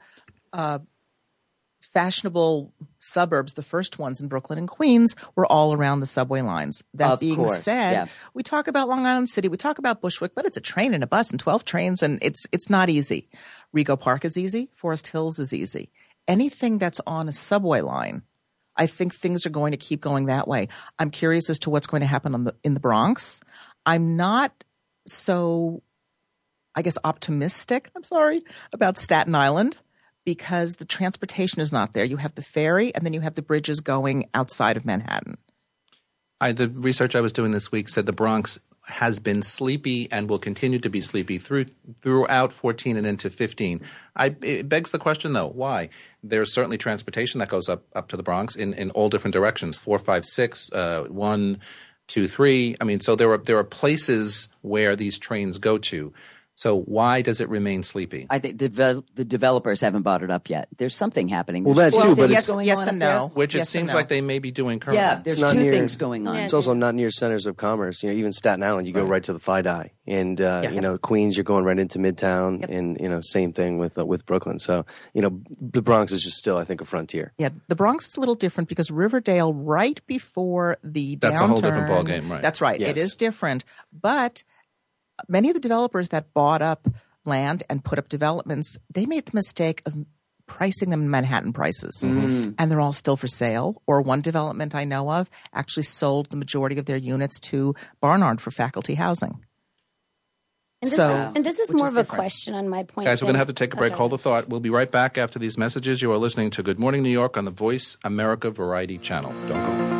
[0.52, 0.80] uh,
[1.80, 6.82] fashionable suburbs, the first ones in Brooklyn and Queens, were all around the subway lines.
[6.94, 8.06] That Of being course, said, yeah.
[8.34, 11.02] we talk about Long Island City, we talk about Bushwick, but it's a train and
[11.02, 13.28] a bus and twelve trains, and it's it's not easy.
[13.74, 14.68] Rego Park is easy.
[14.74, 15.90] Forest Hills is easy.
[16.28, 18.22] Anything that's on a subway line.
[18.80, 20.68] I think things are going to keep going that way.
[20.98, 23.40] I'm curious as to what's going to happen the in the Bronx.
[23.84, 24.64] I'm not
[25.06, 25.82] so
[26.74, 29.78] I guess optimistic, I'm sorry, about Staten Island
[30.24, 32.04] because the transportation is not there.
[32.04, 35.36] You have the ferry and then you have the bridges going outside of Manhattan.
[36.40, 38.58] I, the research I was doing this week said the Bronx
[38.90, 41.66] has been sleepy and will continue to be sleepy through
[42.00, 43.80] throughout 14 and into 15.
[44.16, 45.88] I, it begs the question, though, why?
[46.22, 49.78] There's certainly transportation that goes up up to the Bronx in, in all different directions
[49.78, 51.60] four, five, six, uh, one,
[52.06, 52.76] two, three.
[52.80, 56.12] I mean, so there are there are places where these trains go to.
[56.60, 58.26] So why does it remain sleepy?
[58.28, 60.68] I think the, devel- the developers haven't bought it up yet.
[60.76, 61.64] There's something happening.
[61.64, 63.18] Well, There's that two too, but it's- yes, going yes on and up there.
[63.20, 63.28] no.
[63.28, 63.96] Which Yes it seems no.
[63.96, 65.00] like they may be doing currently.
[65.00, 66.36] Yeah, there's not two near- things going on.
[66.36, 68.02] It's also not near centers of commerce.
[68.02, 70.70] You know, even Staten Island, you go right, to the FIDI, and uh, Yeah.
[70.72, 74.04] you know Queens, you're going right into Midtown, and you know same thing with uh,
[74.04, 74.58] with Brooklyn.
[74.58, 77.32] So you know the Bronx is just still, I think, a frontier.
[77.38, 81.56] Yeah, the Bronx is a little different because Riverdale, right before the That's a whole
[81.56, 82.42] different ballgame, right.
[82.42, 82.78] That's right.
[82.78, 82.98] It Yes.
[82.98, 83.64] is different,
[83.98, 84.44] but
[85.28, 86.88] many of the developers that bought up
[87.24, 89.94] land and put up developments, they made the mistake of
[90.46, 92.02] pricing them in Manhattan prices.
[92.02, 92.52] Mm-hmm.
[92.58, 93.82] And they're all still for sale.
[93.86, 98.40] Or one development I know of actually sold the majority of their units to Barnard
[98.40, 99.44] for faculty housing.
[100.82, 103.06] And this So- is, and this is more is of a question on my point.
[103.06, 103.90] Guys, we're going to have to take a Oh, break.
[103.90, 103.98] sorry.
[103.98, 104.48] Hold the thought.
[104.48, 106.00] We'll be right back after these messages.
[106.02, 109.32] You are listening to Good Morning New York on the Voice America Variety Channel.
[109.46, 109.99] Don't go.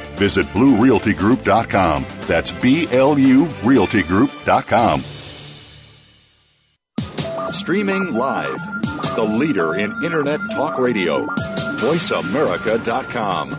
[0.21, 2.05] Visit BlueRealtyGroup.com.
[2.27, 5.01] That's B L U RealtyGroup.com.
[7.51, 8.81] Streaming live.
[9.15, 11.25] The leader in internet talk radio.
[11.25, 13.49] VoiceAmerica.com.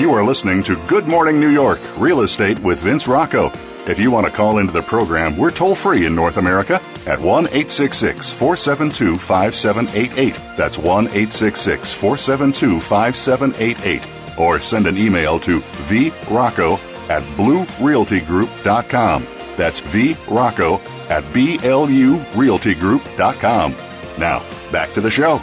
[0.00, 3.52] You are listening to Good Morning New York Real Estate with Vince Rocco.
[3.86, 7.18] If you want to call into the program, we're toll free in North America at
[7.20, 10.36] 1 866 472 5788.
[10.56, 14.38] That's 1 866 472 5788.
[14.38, 19.26] Or send an email to vrocco at bluerealtygroup.com.
[19.56, 20.78] That's vrocco
[21.10, 23.76] at blurealtygroup.com.
[24.18, 25.30] Now, back to the show.
[25.30, 25.40] All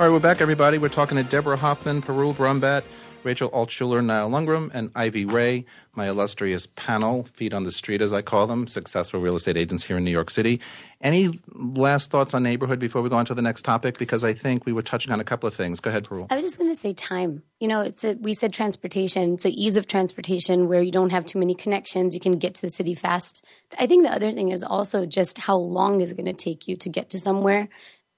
[0.00, 0.78] right, we're back, everybody.
[0.78, 2.82] We're talking to Deborah Hoffman, Parul Brahmbhatt,
[3.26, 8.12] Rachel Altshuler, Niall Lundgren, and Ivy Ray, my illustrious panel, feet on the street, as
[8.12, 10.60] I call them, successful real estate agents here in New York City.
[11.00, 13.98] Any last thoughts on neighborhood before we go on to the next topic?
[13.98, 15.80] Because I think we were touching on a couple of things.
[15.80, 16.28] Go ahead, Parul.
[16.30, 17.42] I was just going to say time.
[17.58, 19.36] You know, it's a, we said transportation.
[19.44, 22.14] A ease of transportation where you don't have too many connections.
[22.14, 23.44] You can get to the city fast.
[23.76, 26.68] I think the other thing is also just how long is it going to take
[26.68, 27.68] you to get to somewhere,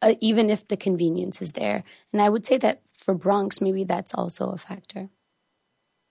[0.02, 1.82] uh, even if the convenience is there.
[2.12, 5.08] And I would say that for Bronx, maybe that's also a factor.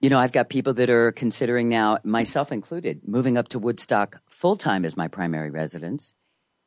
[0.01, 4.19] You know, I've got people that are considering now, myself included, moving up to Woodstock
[4.27, 6.15] full time as my primary residence,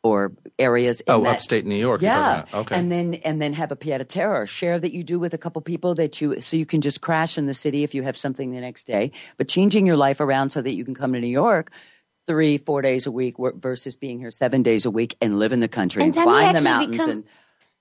[0.04, 1.00] or areas.
[1.00, 2.00] In Oh, that, upstate New York.
[2.00, 2.44] Yeah.
[2.54, 2.76] Okay.
[2.76, 5.38] and then and then have a pied a terre share that you do with a
[5.38, 8.16] couple people that you so you can just crash in the city if you have
[8.16, 11.20] something the next day, but changing your life around so that you can come to
[11.20, 11.72] New York
[12.26, 15.58] three four days a week versus being here seven days a week and live in
[15.58, 17.24] the country and, And climb the mountains become- and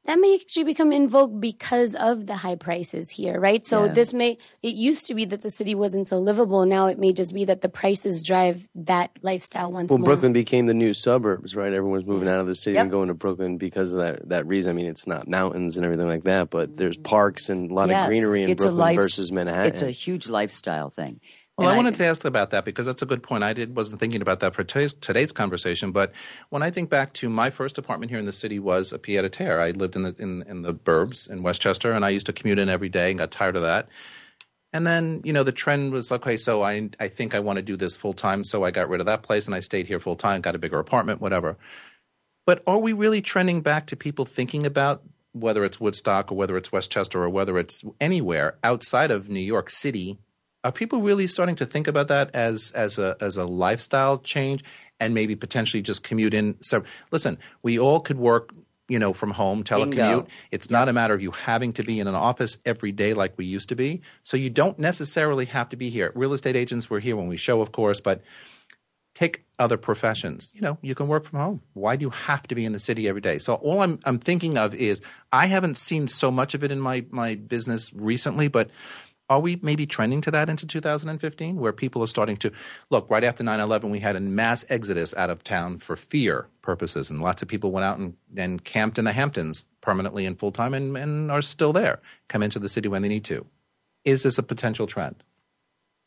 [0.05, 3.65] that may actually become in vogue because of the high prices here, right?
[3.65, 3.91] So Yeah.
[3.91, 6.65] this may it used to be that the city wasn't so livable.
[6.65, 9.97] Now it may just be that the prices drive that lifestyle once more.
[9.97, 10.15] Well, more.
[10.15, 11.73] Brooklyn became the new suburbs, right?
[11.73, 12.35] Everyone's moving mm-hmm.
[12.35, 12.83] out of the city Yep.
[12.83, 14.69] and going to Brooklyn because of that that reason.
[14.69, 17.03] I mean, it's not mountains and everything like that, but there's mm-hmm.
[17.03, 19.71] parks and a lot Yes, of greenery in it's Brooklyn life- versus Manhattan.
[19.71, 21.19] It's a huge lifestyle thing.
[21.59, 23.43] Well, And I wanted to ask about that because that's a good point.
[23.43, 26.13] I did, wasn't thinking about that for today's, today's conversation, but
[26.47, 29.25] when I think back to my first apartment here in the city was a pied
[29.25, 29.59] a terre.
[29.59, 32.59] I lived in the in, in the burbs in Westchester, and I used to commute
[32.59, 33.89] in every day and got tired of that.
[34.71, 36.37] And then you know the trend was okay.
[36.37, 39.01] So I I think I want to do this full time, so I got rid
[39.01, 41.57] of that place and I stayed here full time, got a bigger apartment, whatever.
[42.45, 46.55] But are we really trending back to people thinking about whether it's Woodstock or whether
[46.55, 50.19] it's Westchester or whether it's anywhere outside of New York City?
[50.63, 54.63] Are people really starting to think about that as as a as a lifestyle change
[54.99, 56.61] and maybe potentially just commute in?
[56.61, 58.53] So listen, we all could work,
[58.89, 59.91] you know, from home, telecommute.
[59.91, 60.27] Bingo.
[60.51, 63.37] It's not a matter of you having to be in an office every day like
[63.37, 64.01] we used to be.
[64.23, 66.11] So you don't necessarily have to be here.
[66.13, 68.21] Real estate agents were here when we show, of course, but
[69.13, 70.51] take other professions.
[70.53, 71.61] You know, you can work from home.
[71.73, 73.39] Why do you have to be in the city every day?
[73.39, 76.79] So all I'm I'm thinking of is I haven't seen so much of it in
[76.79, 78.69] my my business recently, but
[79.29, 82.51] are we maybe trending to that into 2015 where people are starting to
[82.89, 87.09] look right after 9-11 we had a mass exodus out of town for fear purposes
[87.09, 90.73] and lots of people went out and, and camped in the hamptons permanently and full-time
[90.73, 93.45] and, and are still there come into the city when they need to.
[94.05, 95.23] Is this a potential trend?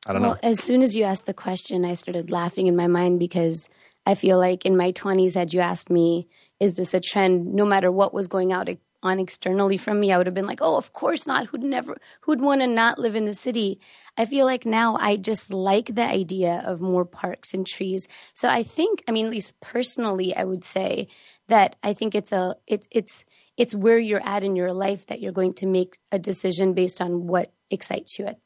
[0.07, 0.39] I don't well, know.
[0.43, 3.68] as soon as you asked the question, I started laughing in my mind because
[4.05, 6.27] I feel like in my 20s, had you asked me,
[6.59, 8.68] is this a trend, no matter what was going out
[9.03, 11.46] on externally from me, I would have been like, oh, of course not.
[11.46, 13.80] Who'd never, who'd want to not live in the city?
[14.16, 18.07] I feel like now I just like the idea of more parks and trees.
[18.34, 21.09] So I think, I mean, at least personally, I would say
[21.48, 23.24] that I think it's a, it, it's,
[23.57, 27.00] it's where you're at in your life that you're going to make a decision based
[27.00, 28.38] on what excites you at,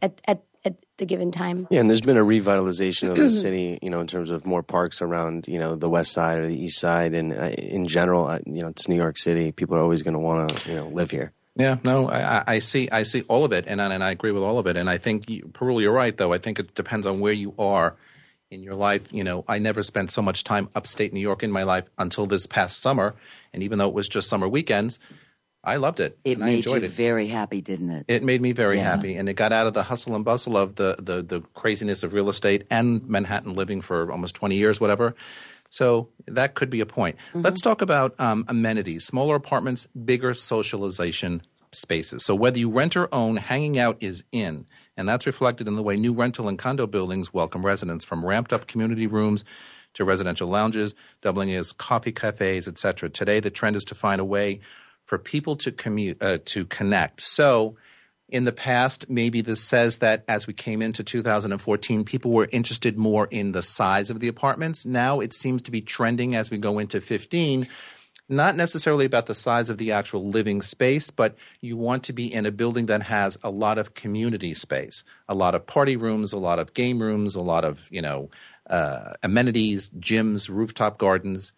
[0.00, 1.66] at, at at the given time.
[1.70, 4.62] Yeah, and there's been a revitalization of the city, you know, in terms of more
[4.62, 8.26] parks around, you know, the west side or the east side, and uh, in general,
[8.26, 9.52] uh, you know, it's New York City.
[9.52, 11.32] People are always going to want to, you know, live here.
[11.56, 12.88] Yeah, no, I, I see.
[12.90, 14.76] I see all of it, and and I agree with all of it.
[14.76, 16.16] And I think, you, Parul, you're right.
[16.16, 17.94] Though I think it depends on where you are
[18.50, 19.12] in your life.
[19.12, 22.26] You know, I never spent so much time upstate New York in my life until
[22.26, 23.14] this past summer,
[23.52, 24.98] and even though it was just summer weekends,
[25.64, 26.18] I loved it.
[26.24, 26.92] It I made enjoyed you it.
[26.92, 28.04] very happy, didn't it?
[28.08, 28.84] It made me very Yeah.
[28.84, 32.02] happy, and it got out of the hustle and bustle of the, the the craziness
[32.02, 35.14] of real estate and Manhattan living for almost twenty years, whatever.
[35.70, 37.16] So that could be a point.
[37.34, 41.42] Let's talk about um, amenities: smaller apartments, bigger socialization
[41.72, 42.24] spaces.
[42.24, 45.82] So whether you rent or own, hanging out is in, and that's reflected in the
[45.82, 49.44] way new rental and condo buildings welcome residents, from ramped-up community rooms
[49.94, 53.08] to residential lounges, doubling as coffee cafes, etc.
[53.10, 54.60] Today, the trend is to find a way
[55.04, 57.20] for people to commute uh, to connect.
[57.20, 57.76] So,
[58.28, 62.96] in the past, maybe this says that as we came into 2014, people were interested
[62.96, 64.86] more in the size of the apartments.
[64.86, 67.68] Now it seems to be trending as we go into 15.
[68.26, 72.32] Not necessarily about the size of the actual living space, but you want to be
[72.32, 76.32] in a building that has a lot of community space, a lot of party rooms,
[76.32, 78.30] a lot of game rooms, a lot of you know
[78.68, 81.52] uh, amenities, gyms, rooftop gardens.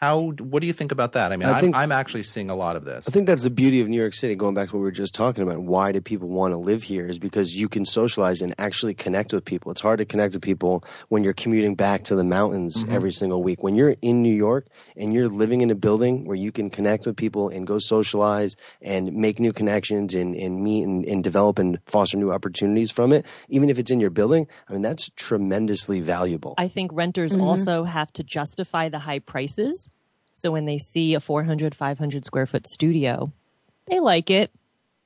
[0.00, 0.30] How?
[0.32, 1.32] What do you think about that?
[1.32, 3.08] I mean, I I'm, I'm actually seeing a lot of this.
[3.08, 4.34] I think that's the beauty of New York City.
[4.34, 6.82] Going back to what we were just talking about, why do people want to live
[6.84, 7.06] here?
[7.06, 9.72] Is because you can socialize and actually connect with people.
[9.72, 13.42] It's hard to connect with people when you're commuting back to the mountains every single
[13.42, 13.62] week.
[13.62, 17.06] When you're in New York and you're living in a building where you can connect
[17.06, 21.58] with people and go socialize and make new connections and, and meet and, and develop
[21.58, 25.10] and foster new opportunities from it, even if it's in your building, I mean that's
[25.16, 26.54] tremendously valuable.
[26.58, 27.42] I think renters Mm-hmm.
[27.42, 29.87] also have to justify the high prices.
[30.40, 33.32] So when they see a 400, 500 square foot studio,
[33.86, 34.50] they like it.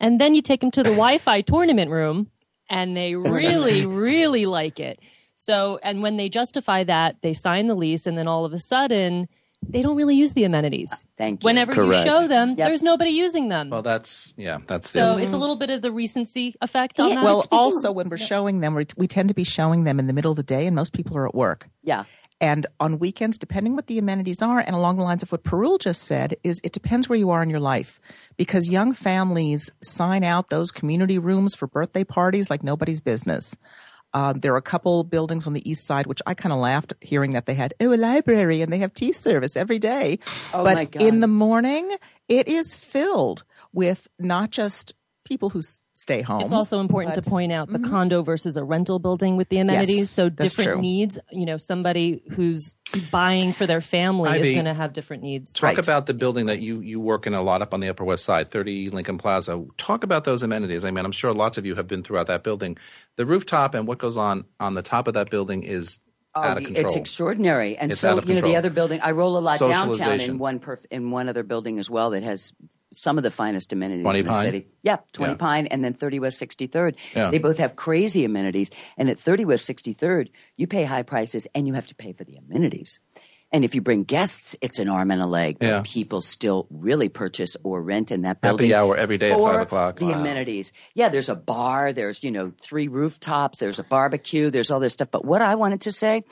[0.00, 2.28] And then you take them to the Wi Fi tournament room
[2.68, 5.00] and they really, really like it.
[5.34, 8.58] So, and when they justify that, they sign the lease and then all of a
[8.58, 9.28] sudden,
[9.66, 10.92] they don't really use the amenities.
[10.92, 11.46] Uh, thank you.
[11.46, 12.04] Whenever Correct.
[12.04, 12.68] you show them, Yep.
[12.68, 13.70] there's nobody using them.
[13.70, 17.10] well, that's yeah, that's so the, it's a little bit of the recency effect on
[17.10, 17.24] Yeah, that.
[17.24, 20.12] well, also when we're showing them, we, we tend to be showing them in the
[20.12, 21.68] middle of the day, and most people are at work.
[21.84, 22.04] Yeah.
[22.42, 25.80] And on weekends, depending what the amenities are, and along the lines of what Parul
[25.80, 28.00] just said, is it depends where you are in your life.
[28.36, 33.56] Because young families sign out those community rooms for birthday parties like nobody's business.
[34.12, 36.92] Uh, there are a couple buildings on the east side, which I kind of laughed
[37.00, 40.18] hearing that they had, oh, a library and they have tea service every day.
[40.52, 41.00] Oh, but my God.
[41.00, 41.90] in the morning,
[42.28, 45.62] it is filled with not just people who
[46.02, 46.42] stay home.
[46.42, 47.90] It's also important to point out the mm-hmm.
[47.90, 49.98] condo versus a rental building with the amenities.
[49.98, 50.80] Yes, so different true.
[50.80, 51.16] needs.
[51.30, 52.76] You know, somebody who's
[53.12, 55.52] buying for their family is going to have different needs.
[55.52, 55.78] Talk Right.
[55.78, 58.24] about the building that you, you work in a lot up on the Upper West
[58.24, 59.64] Side, 30 Lincoln Plaza.
[59.78, 60.84] Talk about those amenities.
[60.84, 62.76] I mean, I'm sure lots of you have been throughout that building.
[63.14, 66.00] The rooftop and what goes on on the top of that building is
[66.34, 66.86] oh, out of Oh, control.
[66.86, 69.00] It's extraordinary, and It's so out of you know the other building.
[69.00, 72.24] I roll a lot downtown in one perf- in one other building as well that
[72.24, 72.52] has
[72.92, 74.44] some of the finest amenities in the Pine?
[74.44, 74.66] city.
[74.82, 75.36] Yeah, Twenty Yeah.
[75.38, 76.96] Pine, and then Thirty West Sixty Third.
[77.16, 77.30] Yeah.
[77.30, 81.46] They both have crazy amenities, and at Thirty West Sixty Third, you pay high prices
[81.54, 83.00] and you have to pay for the amenities.
[83.54, 85.58] And if you bring guests, it's an arm and a leg.
[85.60, 85.82] Yeah.
[85.84, 88.72] people still really purchase or rent in that Happy building.
[88.72, 89.98] hour every day at five o'clock.
[89.98, 90.20] The Wow.
[90.20, 90.72] amenities.
[90.94, 91.92] Yeah, there's a bar.
[91.92, 93.58] There's you know three rooftops.
[93.58, 94.48] There's a barbecue.
[94.48, 95.10] There's all this stuff.
[95.10, 96.24] But what I wanted to say,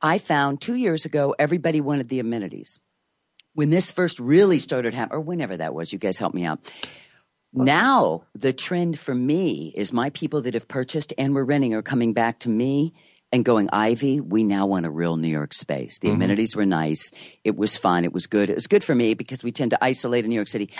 [0.00, 2.78] I found two years ago everybody wanted the amenities.
[3.54, 6.60] When this first really started happening, or whenever that was, you guys help me out.
[7.52, 11.82] Now the trend for me is my people that have purchased and were renting are
[11.82, 12.94] coming back to me
[13.32, 15.98] and going, Ivy, we now want a real New York space.
[15.98, 16.16] The mm-hmm.
[16.16, 17.10] amenities were nice.
[17.44, 18.04] It was fun.
[18.04, 18.50] It was good.
[18.50, 20.70] It was good for me because we tend to isolate in New York City.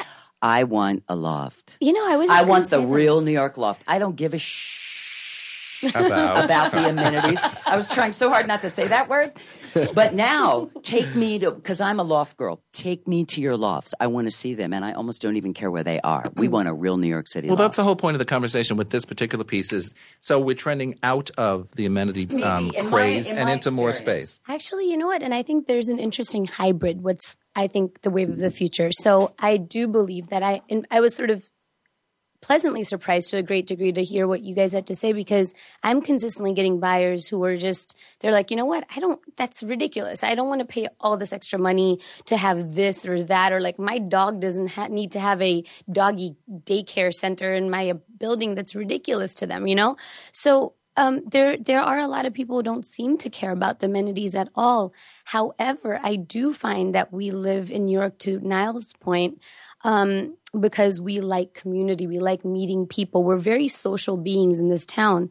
[0.43, 1.77] I want a loft.
[1.81, 2.31] You know, I was.
[2.31, 3.21] I want the gonna real.
[3.21, 3.83] New York loft.
[3.87, 7.41] I don't give a shh about, about the amenities.
[7.67, 9.33] I was trying so hard not to say that word.
[9.95, 13.95] But now, take me to, because I'm a loft girl, take me to your lofts.
[14.01, 16.25] I want to see them, and I almost don't even care where they are.
[16.37, 17.61] We want a real New York City Well, loft.
[17.67, 20.99] that's the whole point of the conversation with this particular piece is so we're trending
[21.03, 24.41] out of the amenity um, in my- craze in and my into more space.
[24.49, 25.23] Actually, you know what?
[25.23, 27.03] And I think there's an interesting hybrid.
[27.03, 28.91] What's I think the wave of the future.
[28.93, 31.49] So I do believe that I and I was sort of
[32.41, 35.53] pleasantly surprised to a great degree to hear what you guys had to say because
[35.83, 38.85] I'm consistently getting buyers who are just they're like, you know what?
[38.95, 39.21] I don't.
[39.37, 40.23] That's ridiculous.
[40.25, 43.61] I don't want to pay all this extra money to have this or that or
[43.61, 47.95] like my dog doesn't ha- need to have a doggy daycare center in my uh,
[48.19, 48.55] building.
[48.55, 49.67] That's ridiculous to them.
[49.67, 49.97] You know.
[50.33, 53.79] So um, there there are a lot of people who don't seem to care about
[53.79, 54.93] the amenities at all.
[55.25, 58.19] However, I do find that we live in New York.
[58.19, 59.41] To Niall's point,
[59.83, 63.25] um, because we like community, we like meeting people.
[63.25, 65.31] We're very social beings in this town.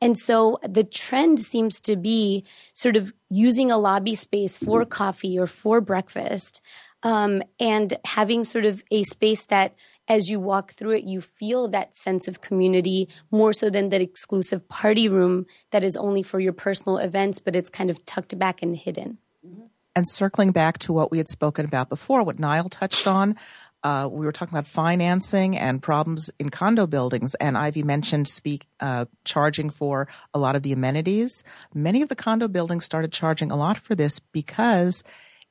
[0.00, 5.36] And so the trend seems to be sort of using a lobby space for coffee
[5.36, 6.60] or for breakfast
[7.02, 9.74] um, and having sort of a space that
[10.08, 14.00] as you walk through it, you feel that sense of community more so than that
[14.00, 18.38] exclusive party room that is only for your personal events, but it's kind of tucked
[18.38, 19.18] back and hidden.
[19.94, 23.36] And circling back to what we had spoken about before, what Niall touched on,
[23.84, 28.66] uh, we were talking about financing and problems in condo buildings, and Ivy mentioned speak
[28.80, 31.44] uh, charging for a lot of the amenities.
[31.74, 35.04] Many of the condo buildings started charging a lot for this because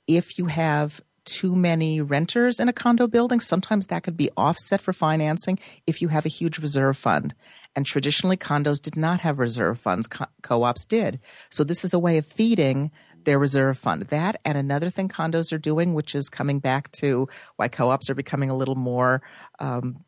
[0.08, 4.82] if you have too many renters in a condo building, sometimes that could be offset
[4.82, 7.36] for financing if you have a huge reserve fund.
[7.76, 11.20] And traditionally, condos did not have reserve funds, co ops did.
[11.52, 12.90] So, this is a way of feeding
[13.26, 14.04] their reserve fund.
[14.04, 18.10] That and another thing condos are doing, which is coming back to why co ops
[18.10, 19.22] are becoming a little more
[19.60, 20.04] um,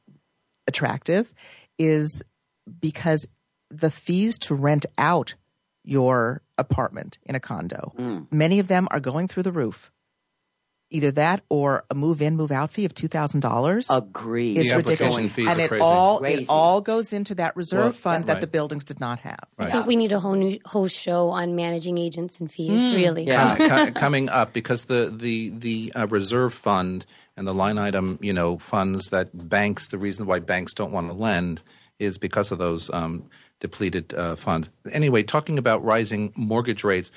[0.67, 1.31] attractive,
[1.77, 2.23] is
[2.79, 3.27] because
[3.69, 5.35] the fees to rent out
[5.83, 8.27] your apartment in a condo, mm.
[8.31, 9.91] many of them are going through the roof
[10.89, 13.89] either that or a move in move out fee of two thousand dollars.
[13.89, 14.57] Agreed.
[14.57, 15.81] It's ridiculous, and it crazy.
[15.81, 16.41] all crazy.
[16.43, 19.43] it all goes into that reserve well, fund that, that the buildings did not have.
[19.57, 19.69] Right.
[19.69, 22.91] I think we need a whole new whole show on managing agents and fees.
[22.91, 22.95] Mm.
[22.95, 23.89] Really, yeah.
[23.95, 27.05] coming up because the the the uh, reserve fund
[27.37, 29.89] and the line item, you know, funds that banks.
[29.89, 31.61] The reason why banks don't want to lend
[31.99, 33.29] is because of those um,
[33.59, 34.69] depleted uh, funds.
[34.91, 37.11] Anyway, talking about rising mortgage rates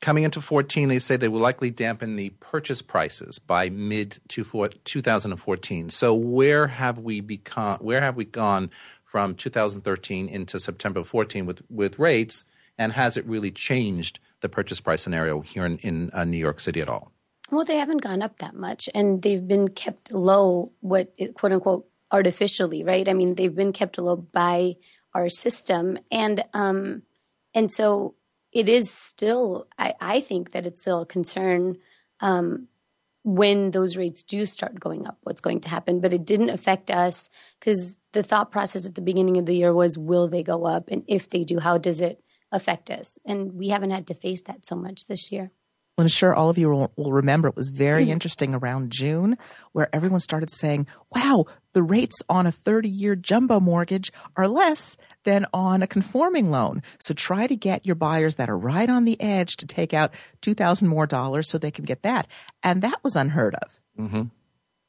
[0.00, 5.90] Coming into 14, they say they will likely dampen the purchase prices by mid 2014.
[5.90, 7.78] So where have we become?
[7.78, 8.70] Where have we gone
[9.04, 12.44] from 2013 into September 14 with with rates?
[12.76, 16.60] And has it really changed the purchase price scenario here in, in uh, New York
[16.60, 17.12] City at all?
[17.50, 21.88] Well, they haven't gone up that much, and they've been kept low, what quote unquote
[22.10, 23.08] artificially, right?
[23.08, 24.76] I mean, they've been kept low by
[25.14, 27.02] our system, and um,
[27.54, 28.14] and so
[28.54, 31.76] it is still, I, I think that it's still a concern
[32.20, 32.68] um,
[33.24, 36.00] when those rates do start going up, what's going to happen.
[36.00, 37.28] But it didn't affect us
[37.58, 40.88] because the thought process at the beginning of the year was, will they go up?
[40.88, 43.18] And if they do, how does it affect us?
[43.26, 45.50] And we haven't had to face that so much this year.
[45.96, 49.38] I'm sure all of you will, will remember it was very interesting around June
[49.72, 51.44] where everyone started saying, wow,
[51.74, 56.82] the rates on a 30 year jumbo mortgage are less than on a conforming loan.
[56.98, 60.14] So try to get your buyers that are right on the edge to take out
[60.40, 62.26] 2000 more dollars so they can get that.
[62.62, 63.80] And that was unheard of.
[63.98, 64.22] Mm-hmm.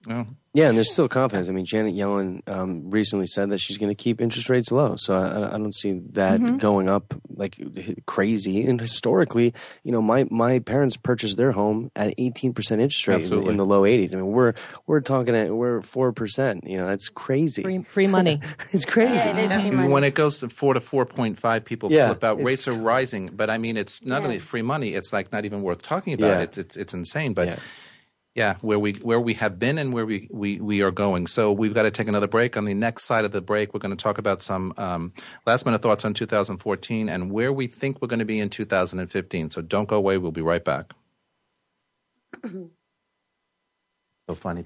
[0.09, 0.25] Oh.
[0.55, 1.49] Yeah, and there's still confidence.
[1.49, 4.95] I mean, Janet Yellen um, recently said that she's going to keep interest rates low,
[4.95, 6.57] so I, I don't see that mm-hmm.
[6.57, 7.61] going up like
[8.05, 8.65] crazy.
[8.65, 9.53] And historically,
[9.83, 13.57] you know, my my parents purchased their home at 18 percent interest rate in, in,
[13.57, 14.13] the low 80s.
[14.13, 14.53] I mean, we're
[14.87, 16.65] we're talking at we're four percent.
[16.65, 17.63] You know, that's crazy.
[17.63, 18.39] Free, free money.
[18.71, 19.13] it's crazy.
[19.13, 19.89] Yeah, it is free money.
[19.89, 22.41] When it goes to four to 4.5, people yeah, flip out.
[22.41, 24.27] Rates are rising, but I mean, it's not yeah.
[24.27, 26.27] only free money; it's like not even worth talking about.
[26.27, 26.41] Yeah.
[26.43, 27.59] It's, it's it's insane, but
[28.36, 31.25] yeah, where we where we have been and where we, we, we are going.
[31.25, 32.57] So we've got to take another break.
[32.57, 35.13] On the next side of the break, we're going to talk about some um,
[35.45, 39.51] last minute thoughts on 2014 and where we think we're going to be in 2015.
[39.51, 40.17] So don't go away.
[40.17, 40.91] We'll be right back.
[42.43, 42.69] so
[44.36, 44.65] funny.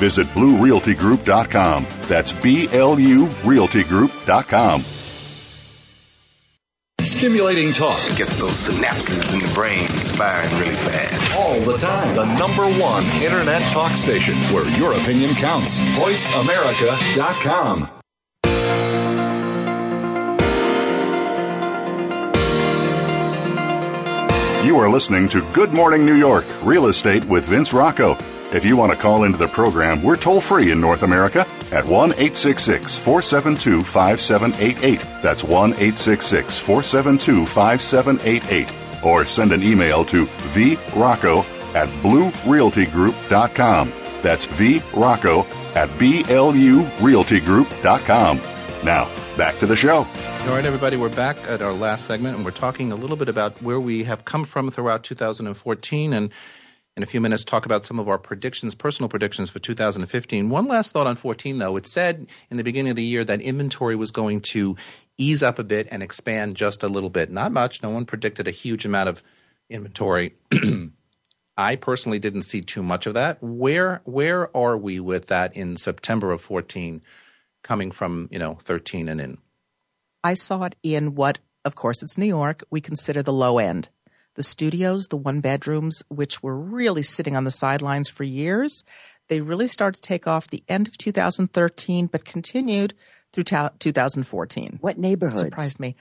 [0.00, 1.86] Visit BlueRealtyGroup.com.
[2.08, 4.84] That's B L U RealtyGroup.com.
[7.02, 11.38] Stimulating talk gets those synapses in the brain firing really fast.
[11.38, 12.16] All the time.
[12.16, 15.78] The number one internet talk station where your opinion counts.
[15.78, 17.90] VoiceAmerica.com.
[24.64, 28.16] You are listening to Good Morning New York Real Estate with Vince Rocco.
[28.52, 31.84] If you want to call into the program, we're toll free in North America at
[31.84, 34.98] 1 866 472 5788.
[35.22, 39.04] That's 1 866 472 5788.
[39.04, 41.44] Or send an email to vrocco
[41.74, 43.92] at bluerealtygroup.com.
[44.22, 48.40] That's V Rocco at BLURealtyGroup.com.
[48.84, 49.98] Now, back to the show.
[49.98, 50.06] All
[50.48, 53.62] right, everybody, we're back at our last segment, and we're talking a little bit about
[53.62, 56.30] where we have come from throughout 2014 and
[57.00, 60.50] in a few minutes talk about some of our predictions, personal predictions for 2015.
[60.50, 61.78] One last thought on 14, though.
[61.78, 64.76] It said in the beginning of the year that inventory was going to
[65.16, 67.30] ease up a bit and expand just a little bit.
[67.30, 67.82] Not much.
[67.82, 69.22] No one predicted a huge amount of
[69.70, 70.34] inventory.
[71.56, 73.38] I personally didn't see too much of that.
[73.40, 77.00] Where where are we with that in September of 14
[77.62, 79.38] coming from, you know, 13 and in?
[80.22, 83.88] I saw it in what of course it's New York, we consider the low end.
[84.36, 88.84] The studios, the one bedrooms, which were really sitting on the sidelines for years,
[89.28, 92.94] they really started to take off the end of 2013, but continued
[93.32, 94.78] through ta- 2014.
[94.80, 95.40] What neighborhoods?
[95.40, 95.96] Surprised me.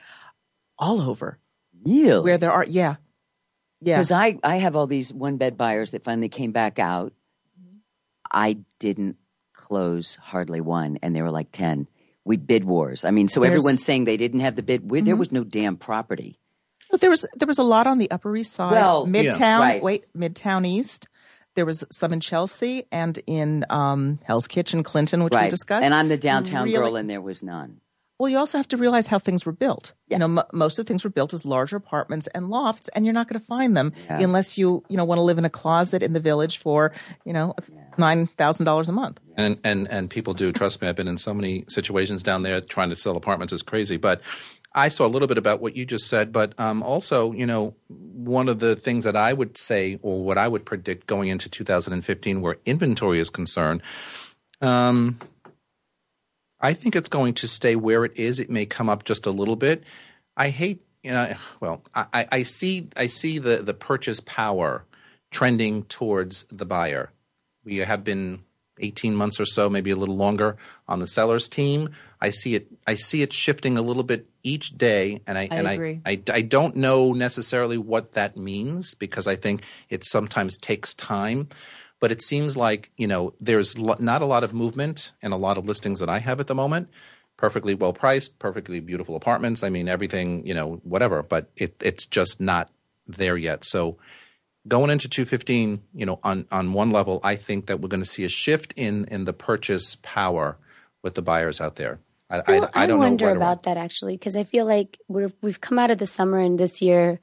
[0.77, 1.37] All over.
[1.83, 2.23] Really?
[2.23, 2.95] Where there are, yeah.
[3.81, 3.97] Yeah.
[3.97, 7.13] Because I, I have all these one bed buyers that finally came back out.
[8.31, 9.17] I didn't
[9.53, 11.87] close hardly one, and they were like 10.
[12.25, 13.05] We bid wars.
[13.05, 14.89] I mean, so There's- everyone's saying they didn't have the bid.
[14.89, 15.19] We, There mm-hmm.
[15.19, 16.38] was no damn property.
[16.91, 19.23] Well, there was there was a lot on the Upper East Side, Well, yeah.
[19.23, 19.59] Midtown.
[19.59, 19.83] Right.
[19.83, 21.07] Wait, Midtown East.
[21.55, 25.83] There was some in Chelsea and in um, Hell's Kitchen, Clinton, which we discussed.
[25.83, 27.81] And I'm the downtown Really- girl, and there was none.
[28.19, 29.93] Well, you also have to realize how things were built.
[30.09, 30.15] Yeah.
[30.15, 33.05] You know, m- most of the things were built as larger apartments and lofts, and
[33.05, 34.19] you're not going to find them Yeah.
[34.19, 36.91] unless you, you know, want to live in a closet in the village for,
[37.23, 37.55] you know,
[37.97, 39.21] nine thousand dollars a month.
[39.37, 40.51] And and and people do.
[40.51, 43.61] Trust me, I've been in so many situations down there trying to sell apartments is
[43.61, 43.95] crazy.
[43.95, 44.19] But
[44.73, 47.75] I saw a little bit about what you just said, but um, also, you know,
[47.87, 51.49] one of the things that I would say, or what I would predict going into
[51.49, 53.81] 2015, where inventory is concerned,
[54.61, 55.17] um,
[56.61, 58.39] I think it's going to stay where it is.
[58.39, 59.83] It may come up just a little bit.
[60.37, 64.85] I hate, you know, well, I, I- see, I see the the purchase power
[65.31, 67.11] trending towards the buyer.
[67.63, 68.43] We have been
[68.79, 70.57] 18 months or so, maybe a little longer,
[70.87, 71.89] on the sellers team.
[72.21, 72.67] I see it.
[72.85, 76.01] I see it shifting a little bit each day, and I, I and agree.
[76.05, 80.93] I, I, I don't know necessarily what that means because I think it sometimes takes
[80.93, 81.47] time.
[82.01, 85.37] But it seems like you know there's lo- not a lot of movement and a
[85.37, 86.89] lot of listings that I have at the moment.
[87.37, 89.63] Perfectly well priced, perfectly beautiful apartments.
[89.63, 91.23] I mean everything, you know, whatever.
[91.23, 92.69] But it, it's just not
[93.07, 93.65] there yet.
[93.65, 93.97] So
[94.67, 98.09] going into 215, you know, on, on one level, I think that we're going to
[98.09, 100.57] see a shift in, in the purchase power
[101.01, 101.99] with the buyers out there.
[102.29, 105.61] I, Well, I, I don't wonder about that actually because I feel like we're we've
[105.61, 107.19] come out of the summer and this year,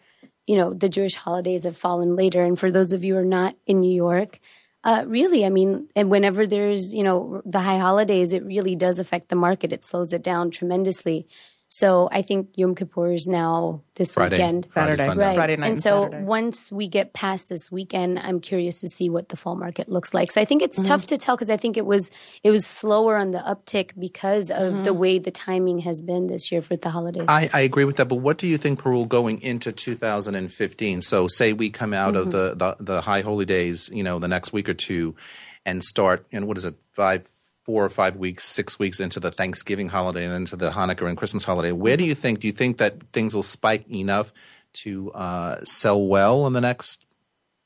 [0.46, 2.44] you know, the Jewish holidays have fallen later.
[2.44, 4.40] And for those of you who are not in New York,
[4.84, 8.98] uh, really, I mean, and whenever there's you know the high holidays, it really does
[8.98, 9.72] affect the market.
[9.72, 11.26] It slows it down tremendously.
[11.68, 14.66] So I think Yom Kippur is now this Friday, weekend.
[14.66, 15.04] Friday, Saturday.
[15.04, 15.24] Sunday.
[15.24, 15.36] Right.
[15.36, 16.24] Friday night and and so Saturday.
[16.24, 20.14] once we get past this weekend, I'm curious to see what the fall market looks
[20.14, 20.30] like.
[20.30, 20.86] So I think it's mm-hmm.
[20.86, 22.10] tough to tell because I think it was
[22.44, 24.98] it was slower on the uptick because of the mm-hmm.
[24.98, 27.26] way the timing has been this year for the holidays.
[27.28, 31.02] I, I agree with that, but what do you think, Parul, going into 2015?
[31.02, 32.58] So, say we come out of mm-hmm.
[32.58, 35.16] the, the the high holy days, you know, the next week or two,
[35.64, 37.28] and start, and what is it, five,
[37.66, 41.16] four or five weeks, six weeks into the Thanksgiving holiday and into the Hanukkah and
[41.16, 41.72] Christmas holiday.
[41.72, 42.38] Where do you think?
[42.40, 44.32] Do you think that things will spike enough
[44.74, 47.04] to uh, sell well in the next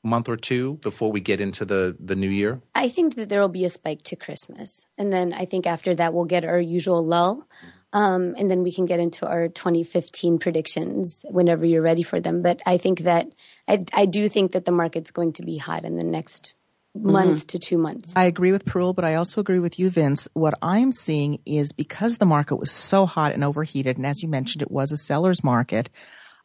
[0.03, 2.59] month or two before we get into the the new year?
[2.73, 5.93] I think that there will be a spike to Christmas, and then I think after
[5.93, 7.47] that we'll get our usual lull,
[7.93, 12.41] um, and then we can get into our 2015 predictions whenever you're ready for them.
[12.41, 13.27] But I think that
[13.67, 16.55] I, I do think that the market's going to be hot in the next
[16.95, 17.47] month mm-hmm.
[17.47, 18.13] to two months.
[18.15, 20.27] I agree with Parul, but I also agree with you, Vince.
[20.33, 24.29] What I'm seeing is because the market was so hot and overheated, and as you
[24.29, 25.89] mentioned, it was a seller's market,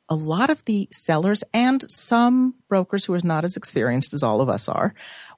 [0.08, 4.40] a lot of the sellers and some brokers who are not as experienced as all
[4.40, 4.94] of us are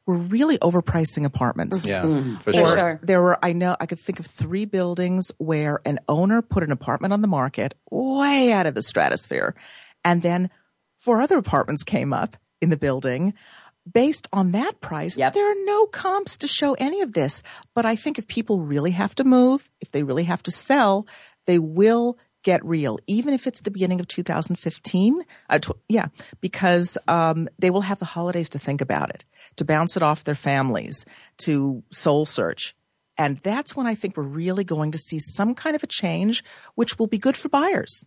[0.07, 1.87] were really overpricing apartments.
[1.87, 2.37] Yeah, mm-hmm.
[2.37, 2.77] for For sure.
[2.77, 3.01] sure.
[3.03, 6.73] There were, I know, I could think of three buildings where an owner put an
[6.73, 9.55] apartment on the market way out of the stratosphere.
[10.05, 10.51] And then
[10.97, 13.35] four other apartments came up in the building.
[13.93, 15.33] Based on that price, Yep.
[15.35, 17.43] there are no comps to show any of this.
[17.75, 21.07] But I think if people really have to move, if they really have to sell,
[21.47, 25.23] they will get real, even if it's the beginning of 2015.
[25.51, 26.07] Uh, tw- yeah,
[26.41, 29.25] because um, they will have the holidays to think about it,
[29.57, 31.05] to bounce it off their families,
[31.39, 32.75] to soul search.
[33.17, 36.45] And that's when I think we're really going to see some kind of a change,
[36.77, 38.05] which will be good for buyers.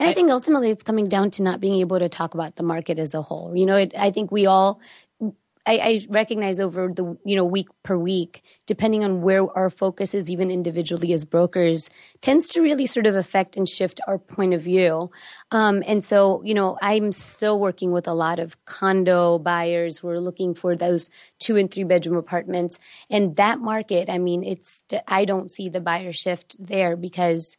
[0.00, 2.62] And I think ultimately it's coming down to not being able to talk about the
[2.62, 3.54] market as a whole.
[3.54, 4.80] You know, it, I think we all
[5.66, 10.14] I, I, recognize over the you know week per week, depending on where our focus
[10.14, 11.90] is, even individually as brokers,
[12.22, 15.10] tends to really sort of affect and shift our point of view.
[15.50, 20.08] Um, and so, you know, I'm still working with a lot of condo buyers who
[20.08, 22.78] are looking for those two and three bedroom apartments.
[23.10, 27.58] And that market, I mean, it's I don't see the buyer shift there because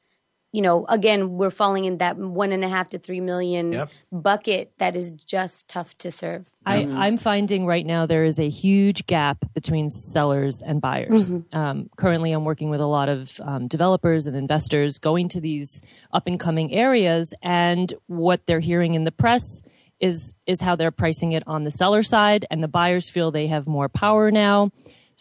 [0.52, 3.90] you know, again, we're falling in that one and a half to three million yep.
[4.12, 6.46] bucket that is just tough to serve.
[6.66, 11.30] I, am finding right now there is a huge gap between sellers and buyers.
[11.30, 11.58] Mm-hmm.
[11.58, 15.82] Um, currently, I'm working with a lot of um, developers and investors going to these
[16.12, 19.64] up and coming areas, and what they're hearing in the press
[20.00, 23.48] is is how they're pricing it on the seller side, and the buyers feel they
[23.48, 24.72] have more power now.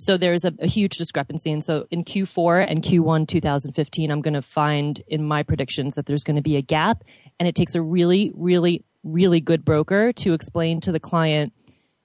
[0.00, 1.52] So there's a, a, huge discrepancy.
[1.52, 6.06] And so in Q4 and Q1 2015, I'm going to find in my predictions that
[6.06, 7.04] there's going to be a gap.
[7.38, 11.52] And it takes a really, really, really good broker to explain to the client,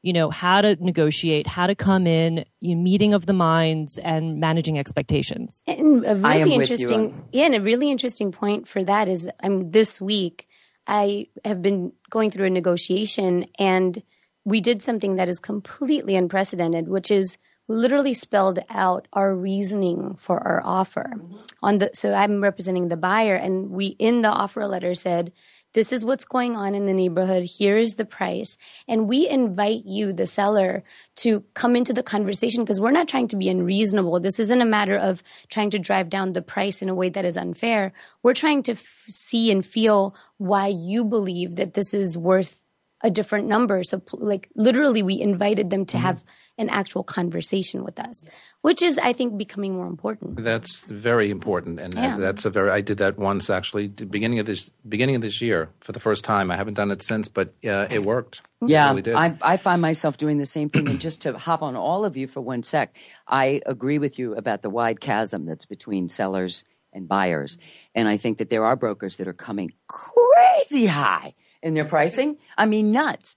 [0.02, 4.40] you know, how to negotiate, how to come in, you meeting of the minds and
[4.40, 5.64] managing expectations.
[5.66, 10.02] And a really interesting, yeah, and a really interesting point for that is I'm this
[10.02, 10.48] week,
[10.88, 14.04] I have been going through a negotiation and
[14.44, 17.38] we did something that is completely unprecedented, which is
[17.68, 21.12] literally spelled out our reasoning for our offer.
[21.16, 21.36] Mm-hmm.
[21.64, 25.32] on the so i'm representing the buyer and we in the offer letter said
[25.76, 27.44] this is what's going on in the neighborhood.
[27.60, 28.58] Here's the price.
[28.88, 30.86] And we invite you the seller
[31.18, 34.22] to come into the conversation because we're not trying to be unreasonable.
[34.22, 37.26] This isn't a matter of trying to drive down the price in a way that
[37.26, 37.92] is unfair.
[38.24, 42.62] We're trying to f- see and feel why you believe that this is worth
[43.06, 46.08] a different number so like literally we invited them to mm-hmm.
[46.08, 46.24] have
[46.58, 48.24] an actual conversation with us,
[48.62, 50.38] which is, I think, becoming more important.
[50.38, 52.18] That's very important, and yeah.
[52.18, 52.72] that's a very.
[52.72, 56.24] I did that once actually, beginning of this beginning of this year for the first
[56.24, 56.50] time.
[56.52, 58.42] I haven't done it since, but uh, it worked.
[58.62, 60.88] Yeah, it really I, I find myself doing the same thing.
[60.88, 62.96] and just to hop on all of you for one sec,
[63.28, 67.58] I agree with you about the wide chasm that's between sellers and buyers,
[67.94, 71.34] and I think that there are brokers that are coming crazy high
[71.66, 72.38] in their pricing.
[72.58, 73.36] I mean, nuts.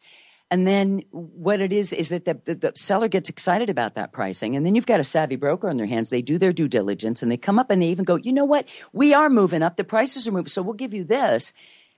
[0.51, 4.13] And then what it is is that the, the, the, seller gets excited about that
[4.13, 4.55] pricing.
[4.55, 6.11] And then you've got a savvy broker on their hands.
[6.11, 8.45] They do their due diligence and they come up and they even go, you know
[8.45, 8.69] what?
[8.93, 9.77] We are moving up.
[9.77, 10.49] The prices are moving.
[10.49, 11.53] So we'll give you this.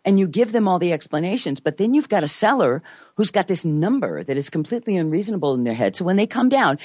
[0.04, 1.60] And you give them all the explanations.
[1.60, 2.82] But then you've got a seller
[3.16, 5.94] who's got this number that is completely unreasonable in their head.
[5.94, 6.78] So when they come down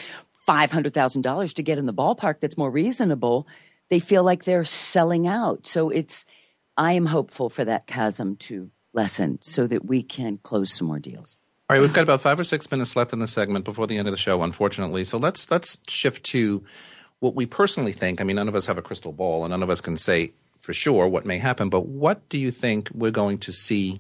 [0.47, 3.47] $500,000 to get in the ballpark that's more reasonable,
[3.89, 5.65] they feel like they're selling out.
[5.65, 6.25] So it's,
[6.77, 10.99] I am hopeful for that chasm to lessen so that we can close some more
[10.99, 11.35] deals.
[11.69, 13.97] All right, we've got about five or six minutes left in the segment before the
[13.97, 15.03] end of the show, unfortunately.
[15.03, 16.63] So let's let's shift to
[17.19, 18.21] what we personally think.
[18.21, 20.33] I mean, none of us have a crystal ball, and none of us can say
[20.59, 21.69] for sure what may happen.
[21.69, 23.99] But what do you think we're going to see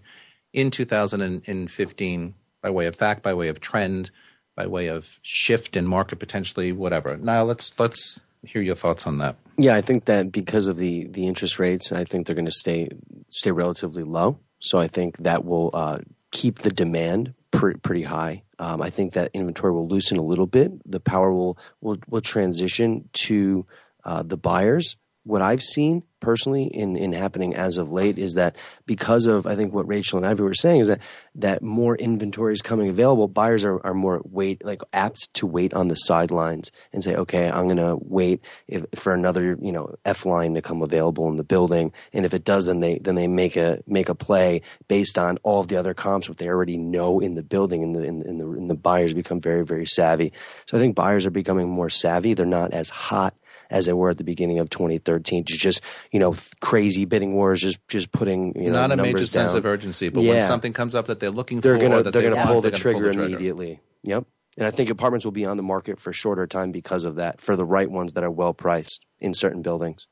[0.53, 4.11] in 2015 by way of fact, by way of trend,
[4.55, 7.17] by way of shift in market potentially, whatever?
[7.17, 9.37] Now let's let's hear your thoughts on that.
[9.57, 12.51] Yeah, I think that because of the the interest rates, I think they're going to
[12.51, 12.89] stay
[13.29, 14.37] stay relatively low.
[14.59, 15.99] So I think that will uh,
[16.31, 18.43] keep the demand pretty, high.
[18.59, 20.71] Um, I think that inventory will loosen a little bit.
[20.89, 23.65] The power will will, will transition to
[24.03, 24.97] uh, the buyers.
[25.23, 28.55] What I've seen personally in, in happening as of late is that
[28.87, 30.99] because of I think what Rachel and Ivy were saying is that
[31.35, 35.75] that more inventory is coming available, buyers are, are more wait like apt to wait
[35.75, 40.25] on the sidelines and say, okay, I'm gonna wait if, for another you know F
[40.25, 43.27] line to come available in the building, and if it does, then they then they
[43.27, 46.75] make a make a play based on all of the other comps what they already
[46.75, 49.85] know in the building, and the in, in the and the buyers become very very
[49.85, 50.33] savvy.
[50.65, 52.33] So I think buyers are becoming more savvy.
[52.33, 53.35] They're not as hot
[53.69, 55.43] as they were at the beginning of 2013.
[55.45, 59.25] Just you know, crazy bidding wars, just just putting you know not a major down.
[59.25, 60.33] sense of urgency, but yeah.
[60.33, 62.71] when something comes up that they're looking they're for, gonna, they're going to pull, the
[62.71, 63.79] trigger pull the trigger immediately.
[64.03, 64.25] Yep.
[64.57, 67.15] And I think apartments will be on the market for a shorter time because of
[67.15, 70.07] that, for the right ones that are well priced in certain buildings.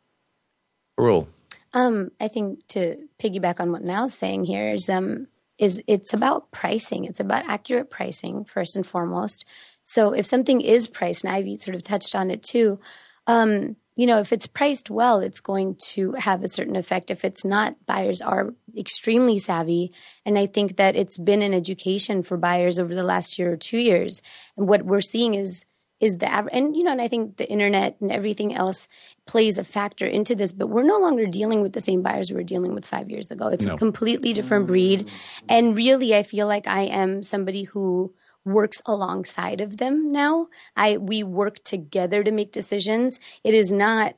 [0.97, 1.29] Rule.
[1.73, 5.27] Um, I think to piggyback on what Niall's saying here is um,
[5.57, 7.05] is it's about pricing.
[7.05, 9.45] It's about accurate pricing first and foremost.
[9.81, 12.79] So if something is priced, and Ivy sort of touched on it too,
[13.27, 17.11] um, you know, if it's priced well, it's going to have a certain effect.
[17.11, 19.93] If it's not, buyers are extremely savvy.
[20.25, 23.57] And I think that it's been an education for buyers over the last year or
[23.57, 24.21] two years.
[24.57, 25.65] And what we're seeing is,
[25.99, 28.87] is the average, and you know, and I think the internet and everything else
[29.25, 32.35] plays a factor into this, but we're no longer dealing with the same buyers we
[32.35, 33.47] were dealing with five years ago.
[33.47, 33.75] It's no.
[33.75, 35.09] a completely different breed.
[35.47, 38.13] And really, I feel like I am somebody who,
[38.45, 40.47] works alongside of them now.
[40.75, 43.19] I we work together to make decisions.
[43.43, 44.15] It is not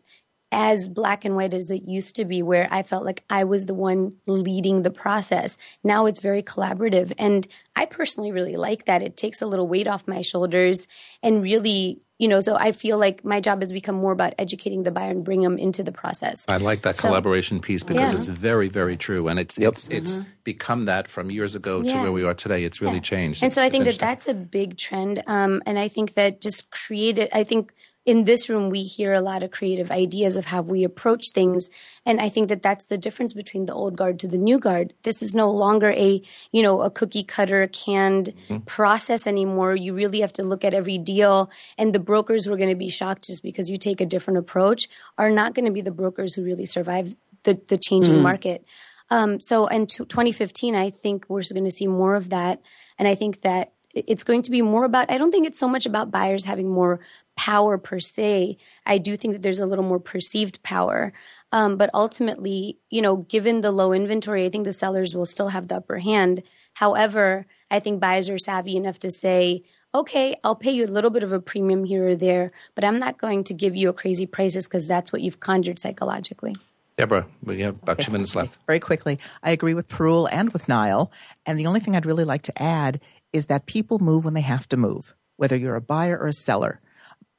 [0.51, 3.67] as black and white as it used to be, where I felt like I was
[3.67, 5.57] the one leading the process.
[5.83, 7.11] Now it's very collaborative.
[7.17, 9.01] And I personally really like that.
[9.01, 10.87] It takes a little weight off my shoulders
[11.21, 14.83] and really you know so i feel like my job has become more about educating
[14.83, 18.13] the buyer and bring them into the process i like that so, collaboration piece because
[18.13, 18.19] yeah.
[18.19, 19.73] it's very very true and it's yep.
[19.73, 20.29] it's, it's mm-hmm.
[20.43, 23.01] become that from years ago to where we are today it's really yeah.
[23.01, 26.13] changed and it's, so i think that that's a big trend um, and i think
[26.13, 27.73] that just created i think
[28.05, 31.69] in this room, we hear a lot of creative ideas of how we approach things.
[32.05, 34.93] And I think that that's the difference between the old guard to the new guard.
[35.01, 38.59] This is no longer a, you know, a cookie cutter canned mm-hmm.
[38.59, 39.75] process anymore.
[39.75, 41.49] You really have to look at every deal.
[41.79, 44.37] And the brokers who are going to be shocked just because you take a different
[44.37, 44.87] approach
[45.17, 48.23] are not going to be the brokers who really survive the, the changing mm-hmm.
[48.23, 48.65] market.
[49.09, 52.61] Um, so in t- 2015, I think we're going to see more of that.
[52.99, 55.67] And I think that it's going to be more about, I don't think it's so
[55.67, 56.99] much about buyers having more
[57.35, 58.57] power per se.
[58.85, 61.13] I do think that there's a little more perceived power.
[61.51, 65.49] Um, but ultimately, you know, given the low inventory, I think the sellers will still
[65.49, 66.43] have the upper hand.
[66.73, 69.63] However, I think buyers are savvy enough to say,
[69.93, 72.99] okay, I'll pay you a little bit of a premium here or there, but I'm
[72.99, 76.57] not going to give you a crazy prices because that's what you've conjured psychologically.
[76.97, 78.57] Deborah, we have about two minutes left.
[78.67, 81.11] Very quickly, I agree with Parul and with Niall.
[81.45, 83.01] And the only thing I'd really like to add
[83.33, 86.33] is that people move when they have to move, whether you're a buyer or a
[86.33, 86.81] seller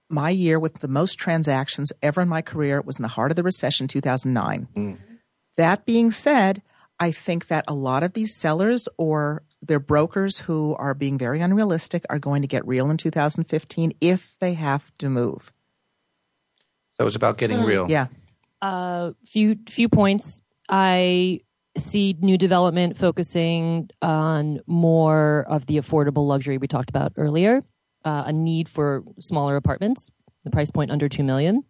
[0.09, 3.37] my year with the most transactions ever in my career was in the heart of
[3.37, 4.69] the recession, 2009.
[4.77, 4.99] Mm.
[5.57, 6.63] That being said,
[6.99, 11.41] I think that a lot of these sellers or their brokers who are being very
[11.41, 15.53] unrealistic are going to get real in 2015 if they have to move.
[16.99, 17.67] So it's about getting mm.
[17.67, 17.87] real.
[17.91, 18.07] Yeah.
[18.63, 20.41] Uh, few few points.
[20.69, 21.41] I
[21.77, 27.63] see new development focusing on more of the affordable luxury we talked about earlier
[28.07, 30.11] uh, a need for smaller apartments,
[30.45, 31.65] the price point under 2 million.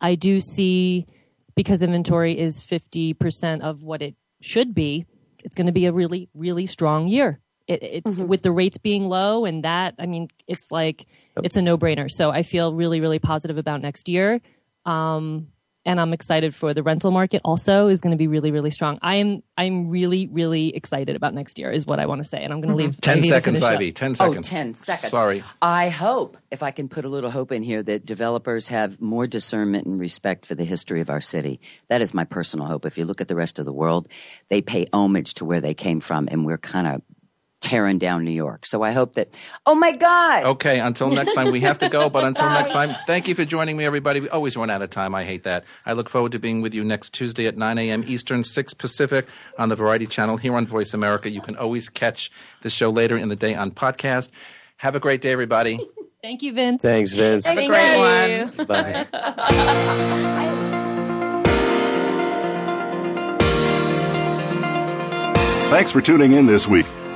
[0.00, 1.06] I do see
[1.56, 5.04] because inventory is 50% of what it should be,
[5.44, 7.40] it's going to be a really, really strong year.
[7.66, 8.28] It, it's mm-hmm.
[8.28, 11.06] with the rates being low and that, I mean, it's like,
[11.42, 12.08] it's a no brainer.
[12.08, 14.40] So I feel really, really positive about next year.
[14.86, 15.48] Um,
[15.88, 18.98] and I'm excited for the rental market also is going to be really really strong.
[19.00, 22.44] I am I'm really really excited about next year is what I want to say
[22.44, 22.90] and I'm going to mm-hmm.
[22.90, 24.46] leave 10 seconds Ivy 10 seconds.
[24.46, 25.10] Oh, 10 seconds.
[25.10, 25.42] Sorry.
[25.62, 29.26] I hope if I can put a little hope in here that developers have more
[29.26, 31.58] discernment and respect for the history of our city.
[31.88, 32.84] That is my personal hope.
[32.84, 34.08] If you look at the rest of the world,
[34.50, 37.02] they pay homage to where they came from and we're kind of
[37.60, 38.66] tearing down New York.
[38.66, 39.34] So I hope that,
[39.66, 40.44] oh my God.
[40.44, 42.08] Okay, until next time, we have to go.
[42.08, 44.20] But until next time, thank you for joining me, everybody.
[44.20, 45.14] We always run out of time.
[45.14, 45.64] I hate that.
[45.84, 48.04] I look forward to being with you next Tuesday at 9 a.m.
[48.06, 49.26] Eastern, 6 Pacific
[49.58, 51.30] on the Variety Channel here on Voice America.
[51.30, 52.30] You can always catch
[52.62, 54.30] the show later in the day on podcast.
[54.78, 55.78] Have a great day, everybody.
[56.22, 56.82] Thank you, Vince.
[56.82, 57.46] Thanks, Vince.
[57.46, 58.66] Have a great one.
[58.66, 59.04] Bye.
[65.70, 66.86] Thanks for tuning in this week.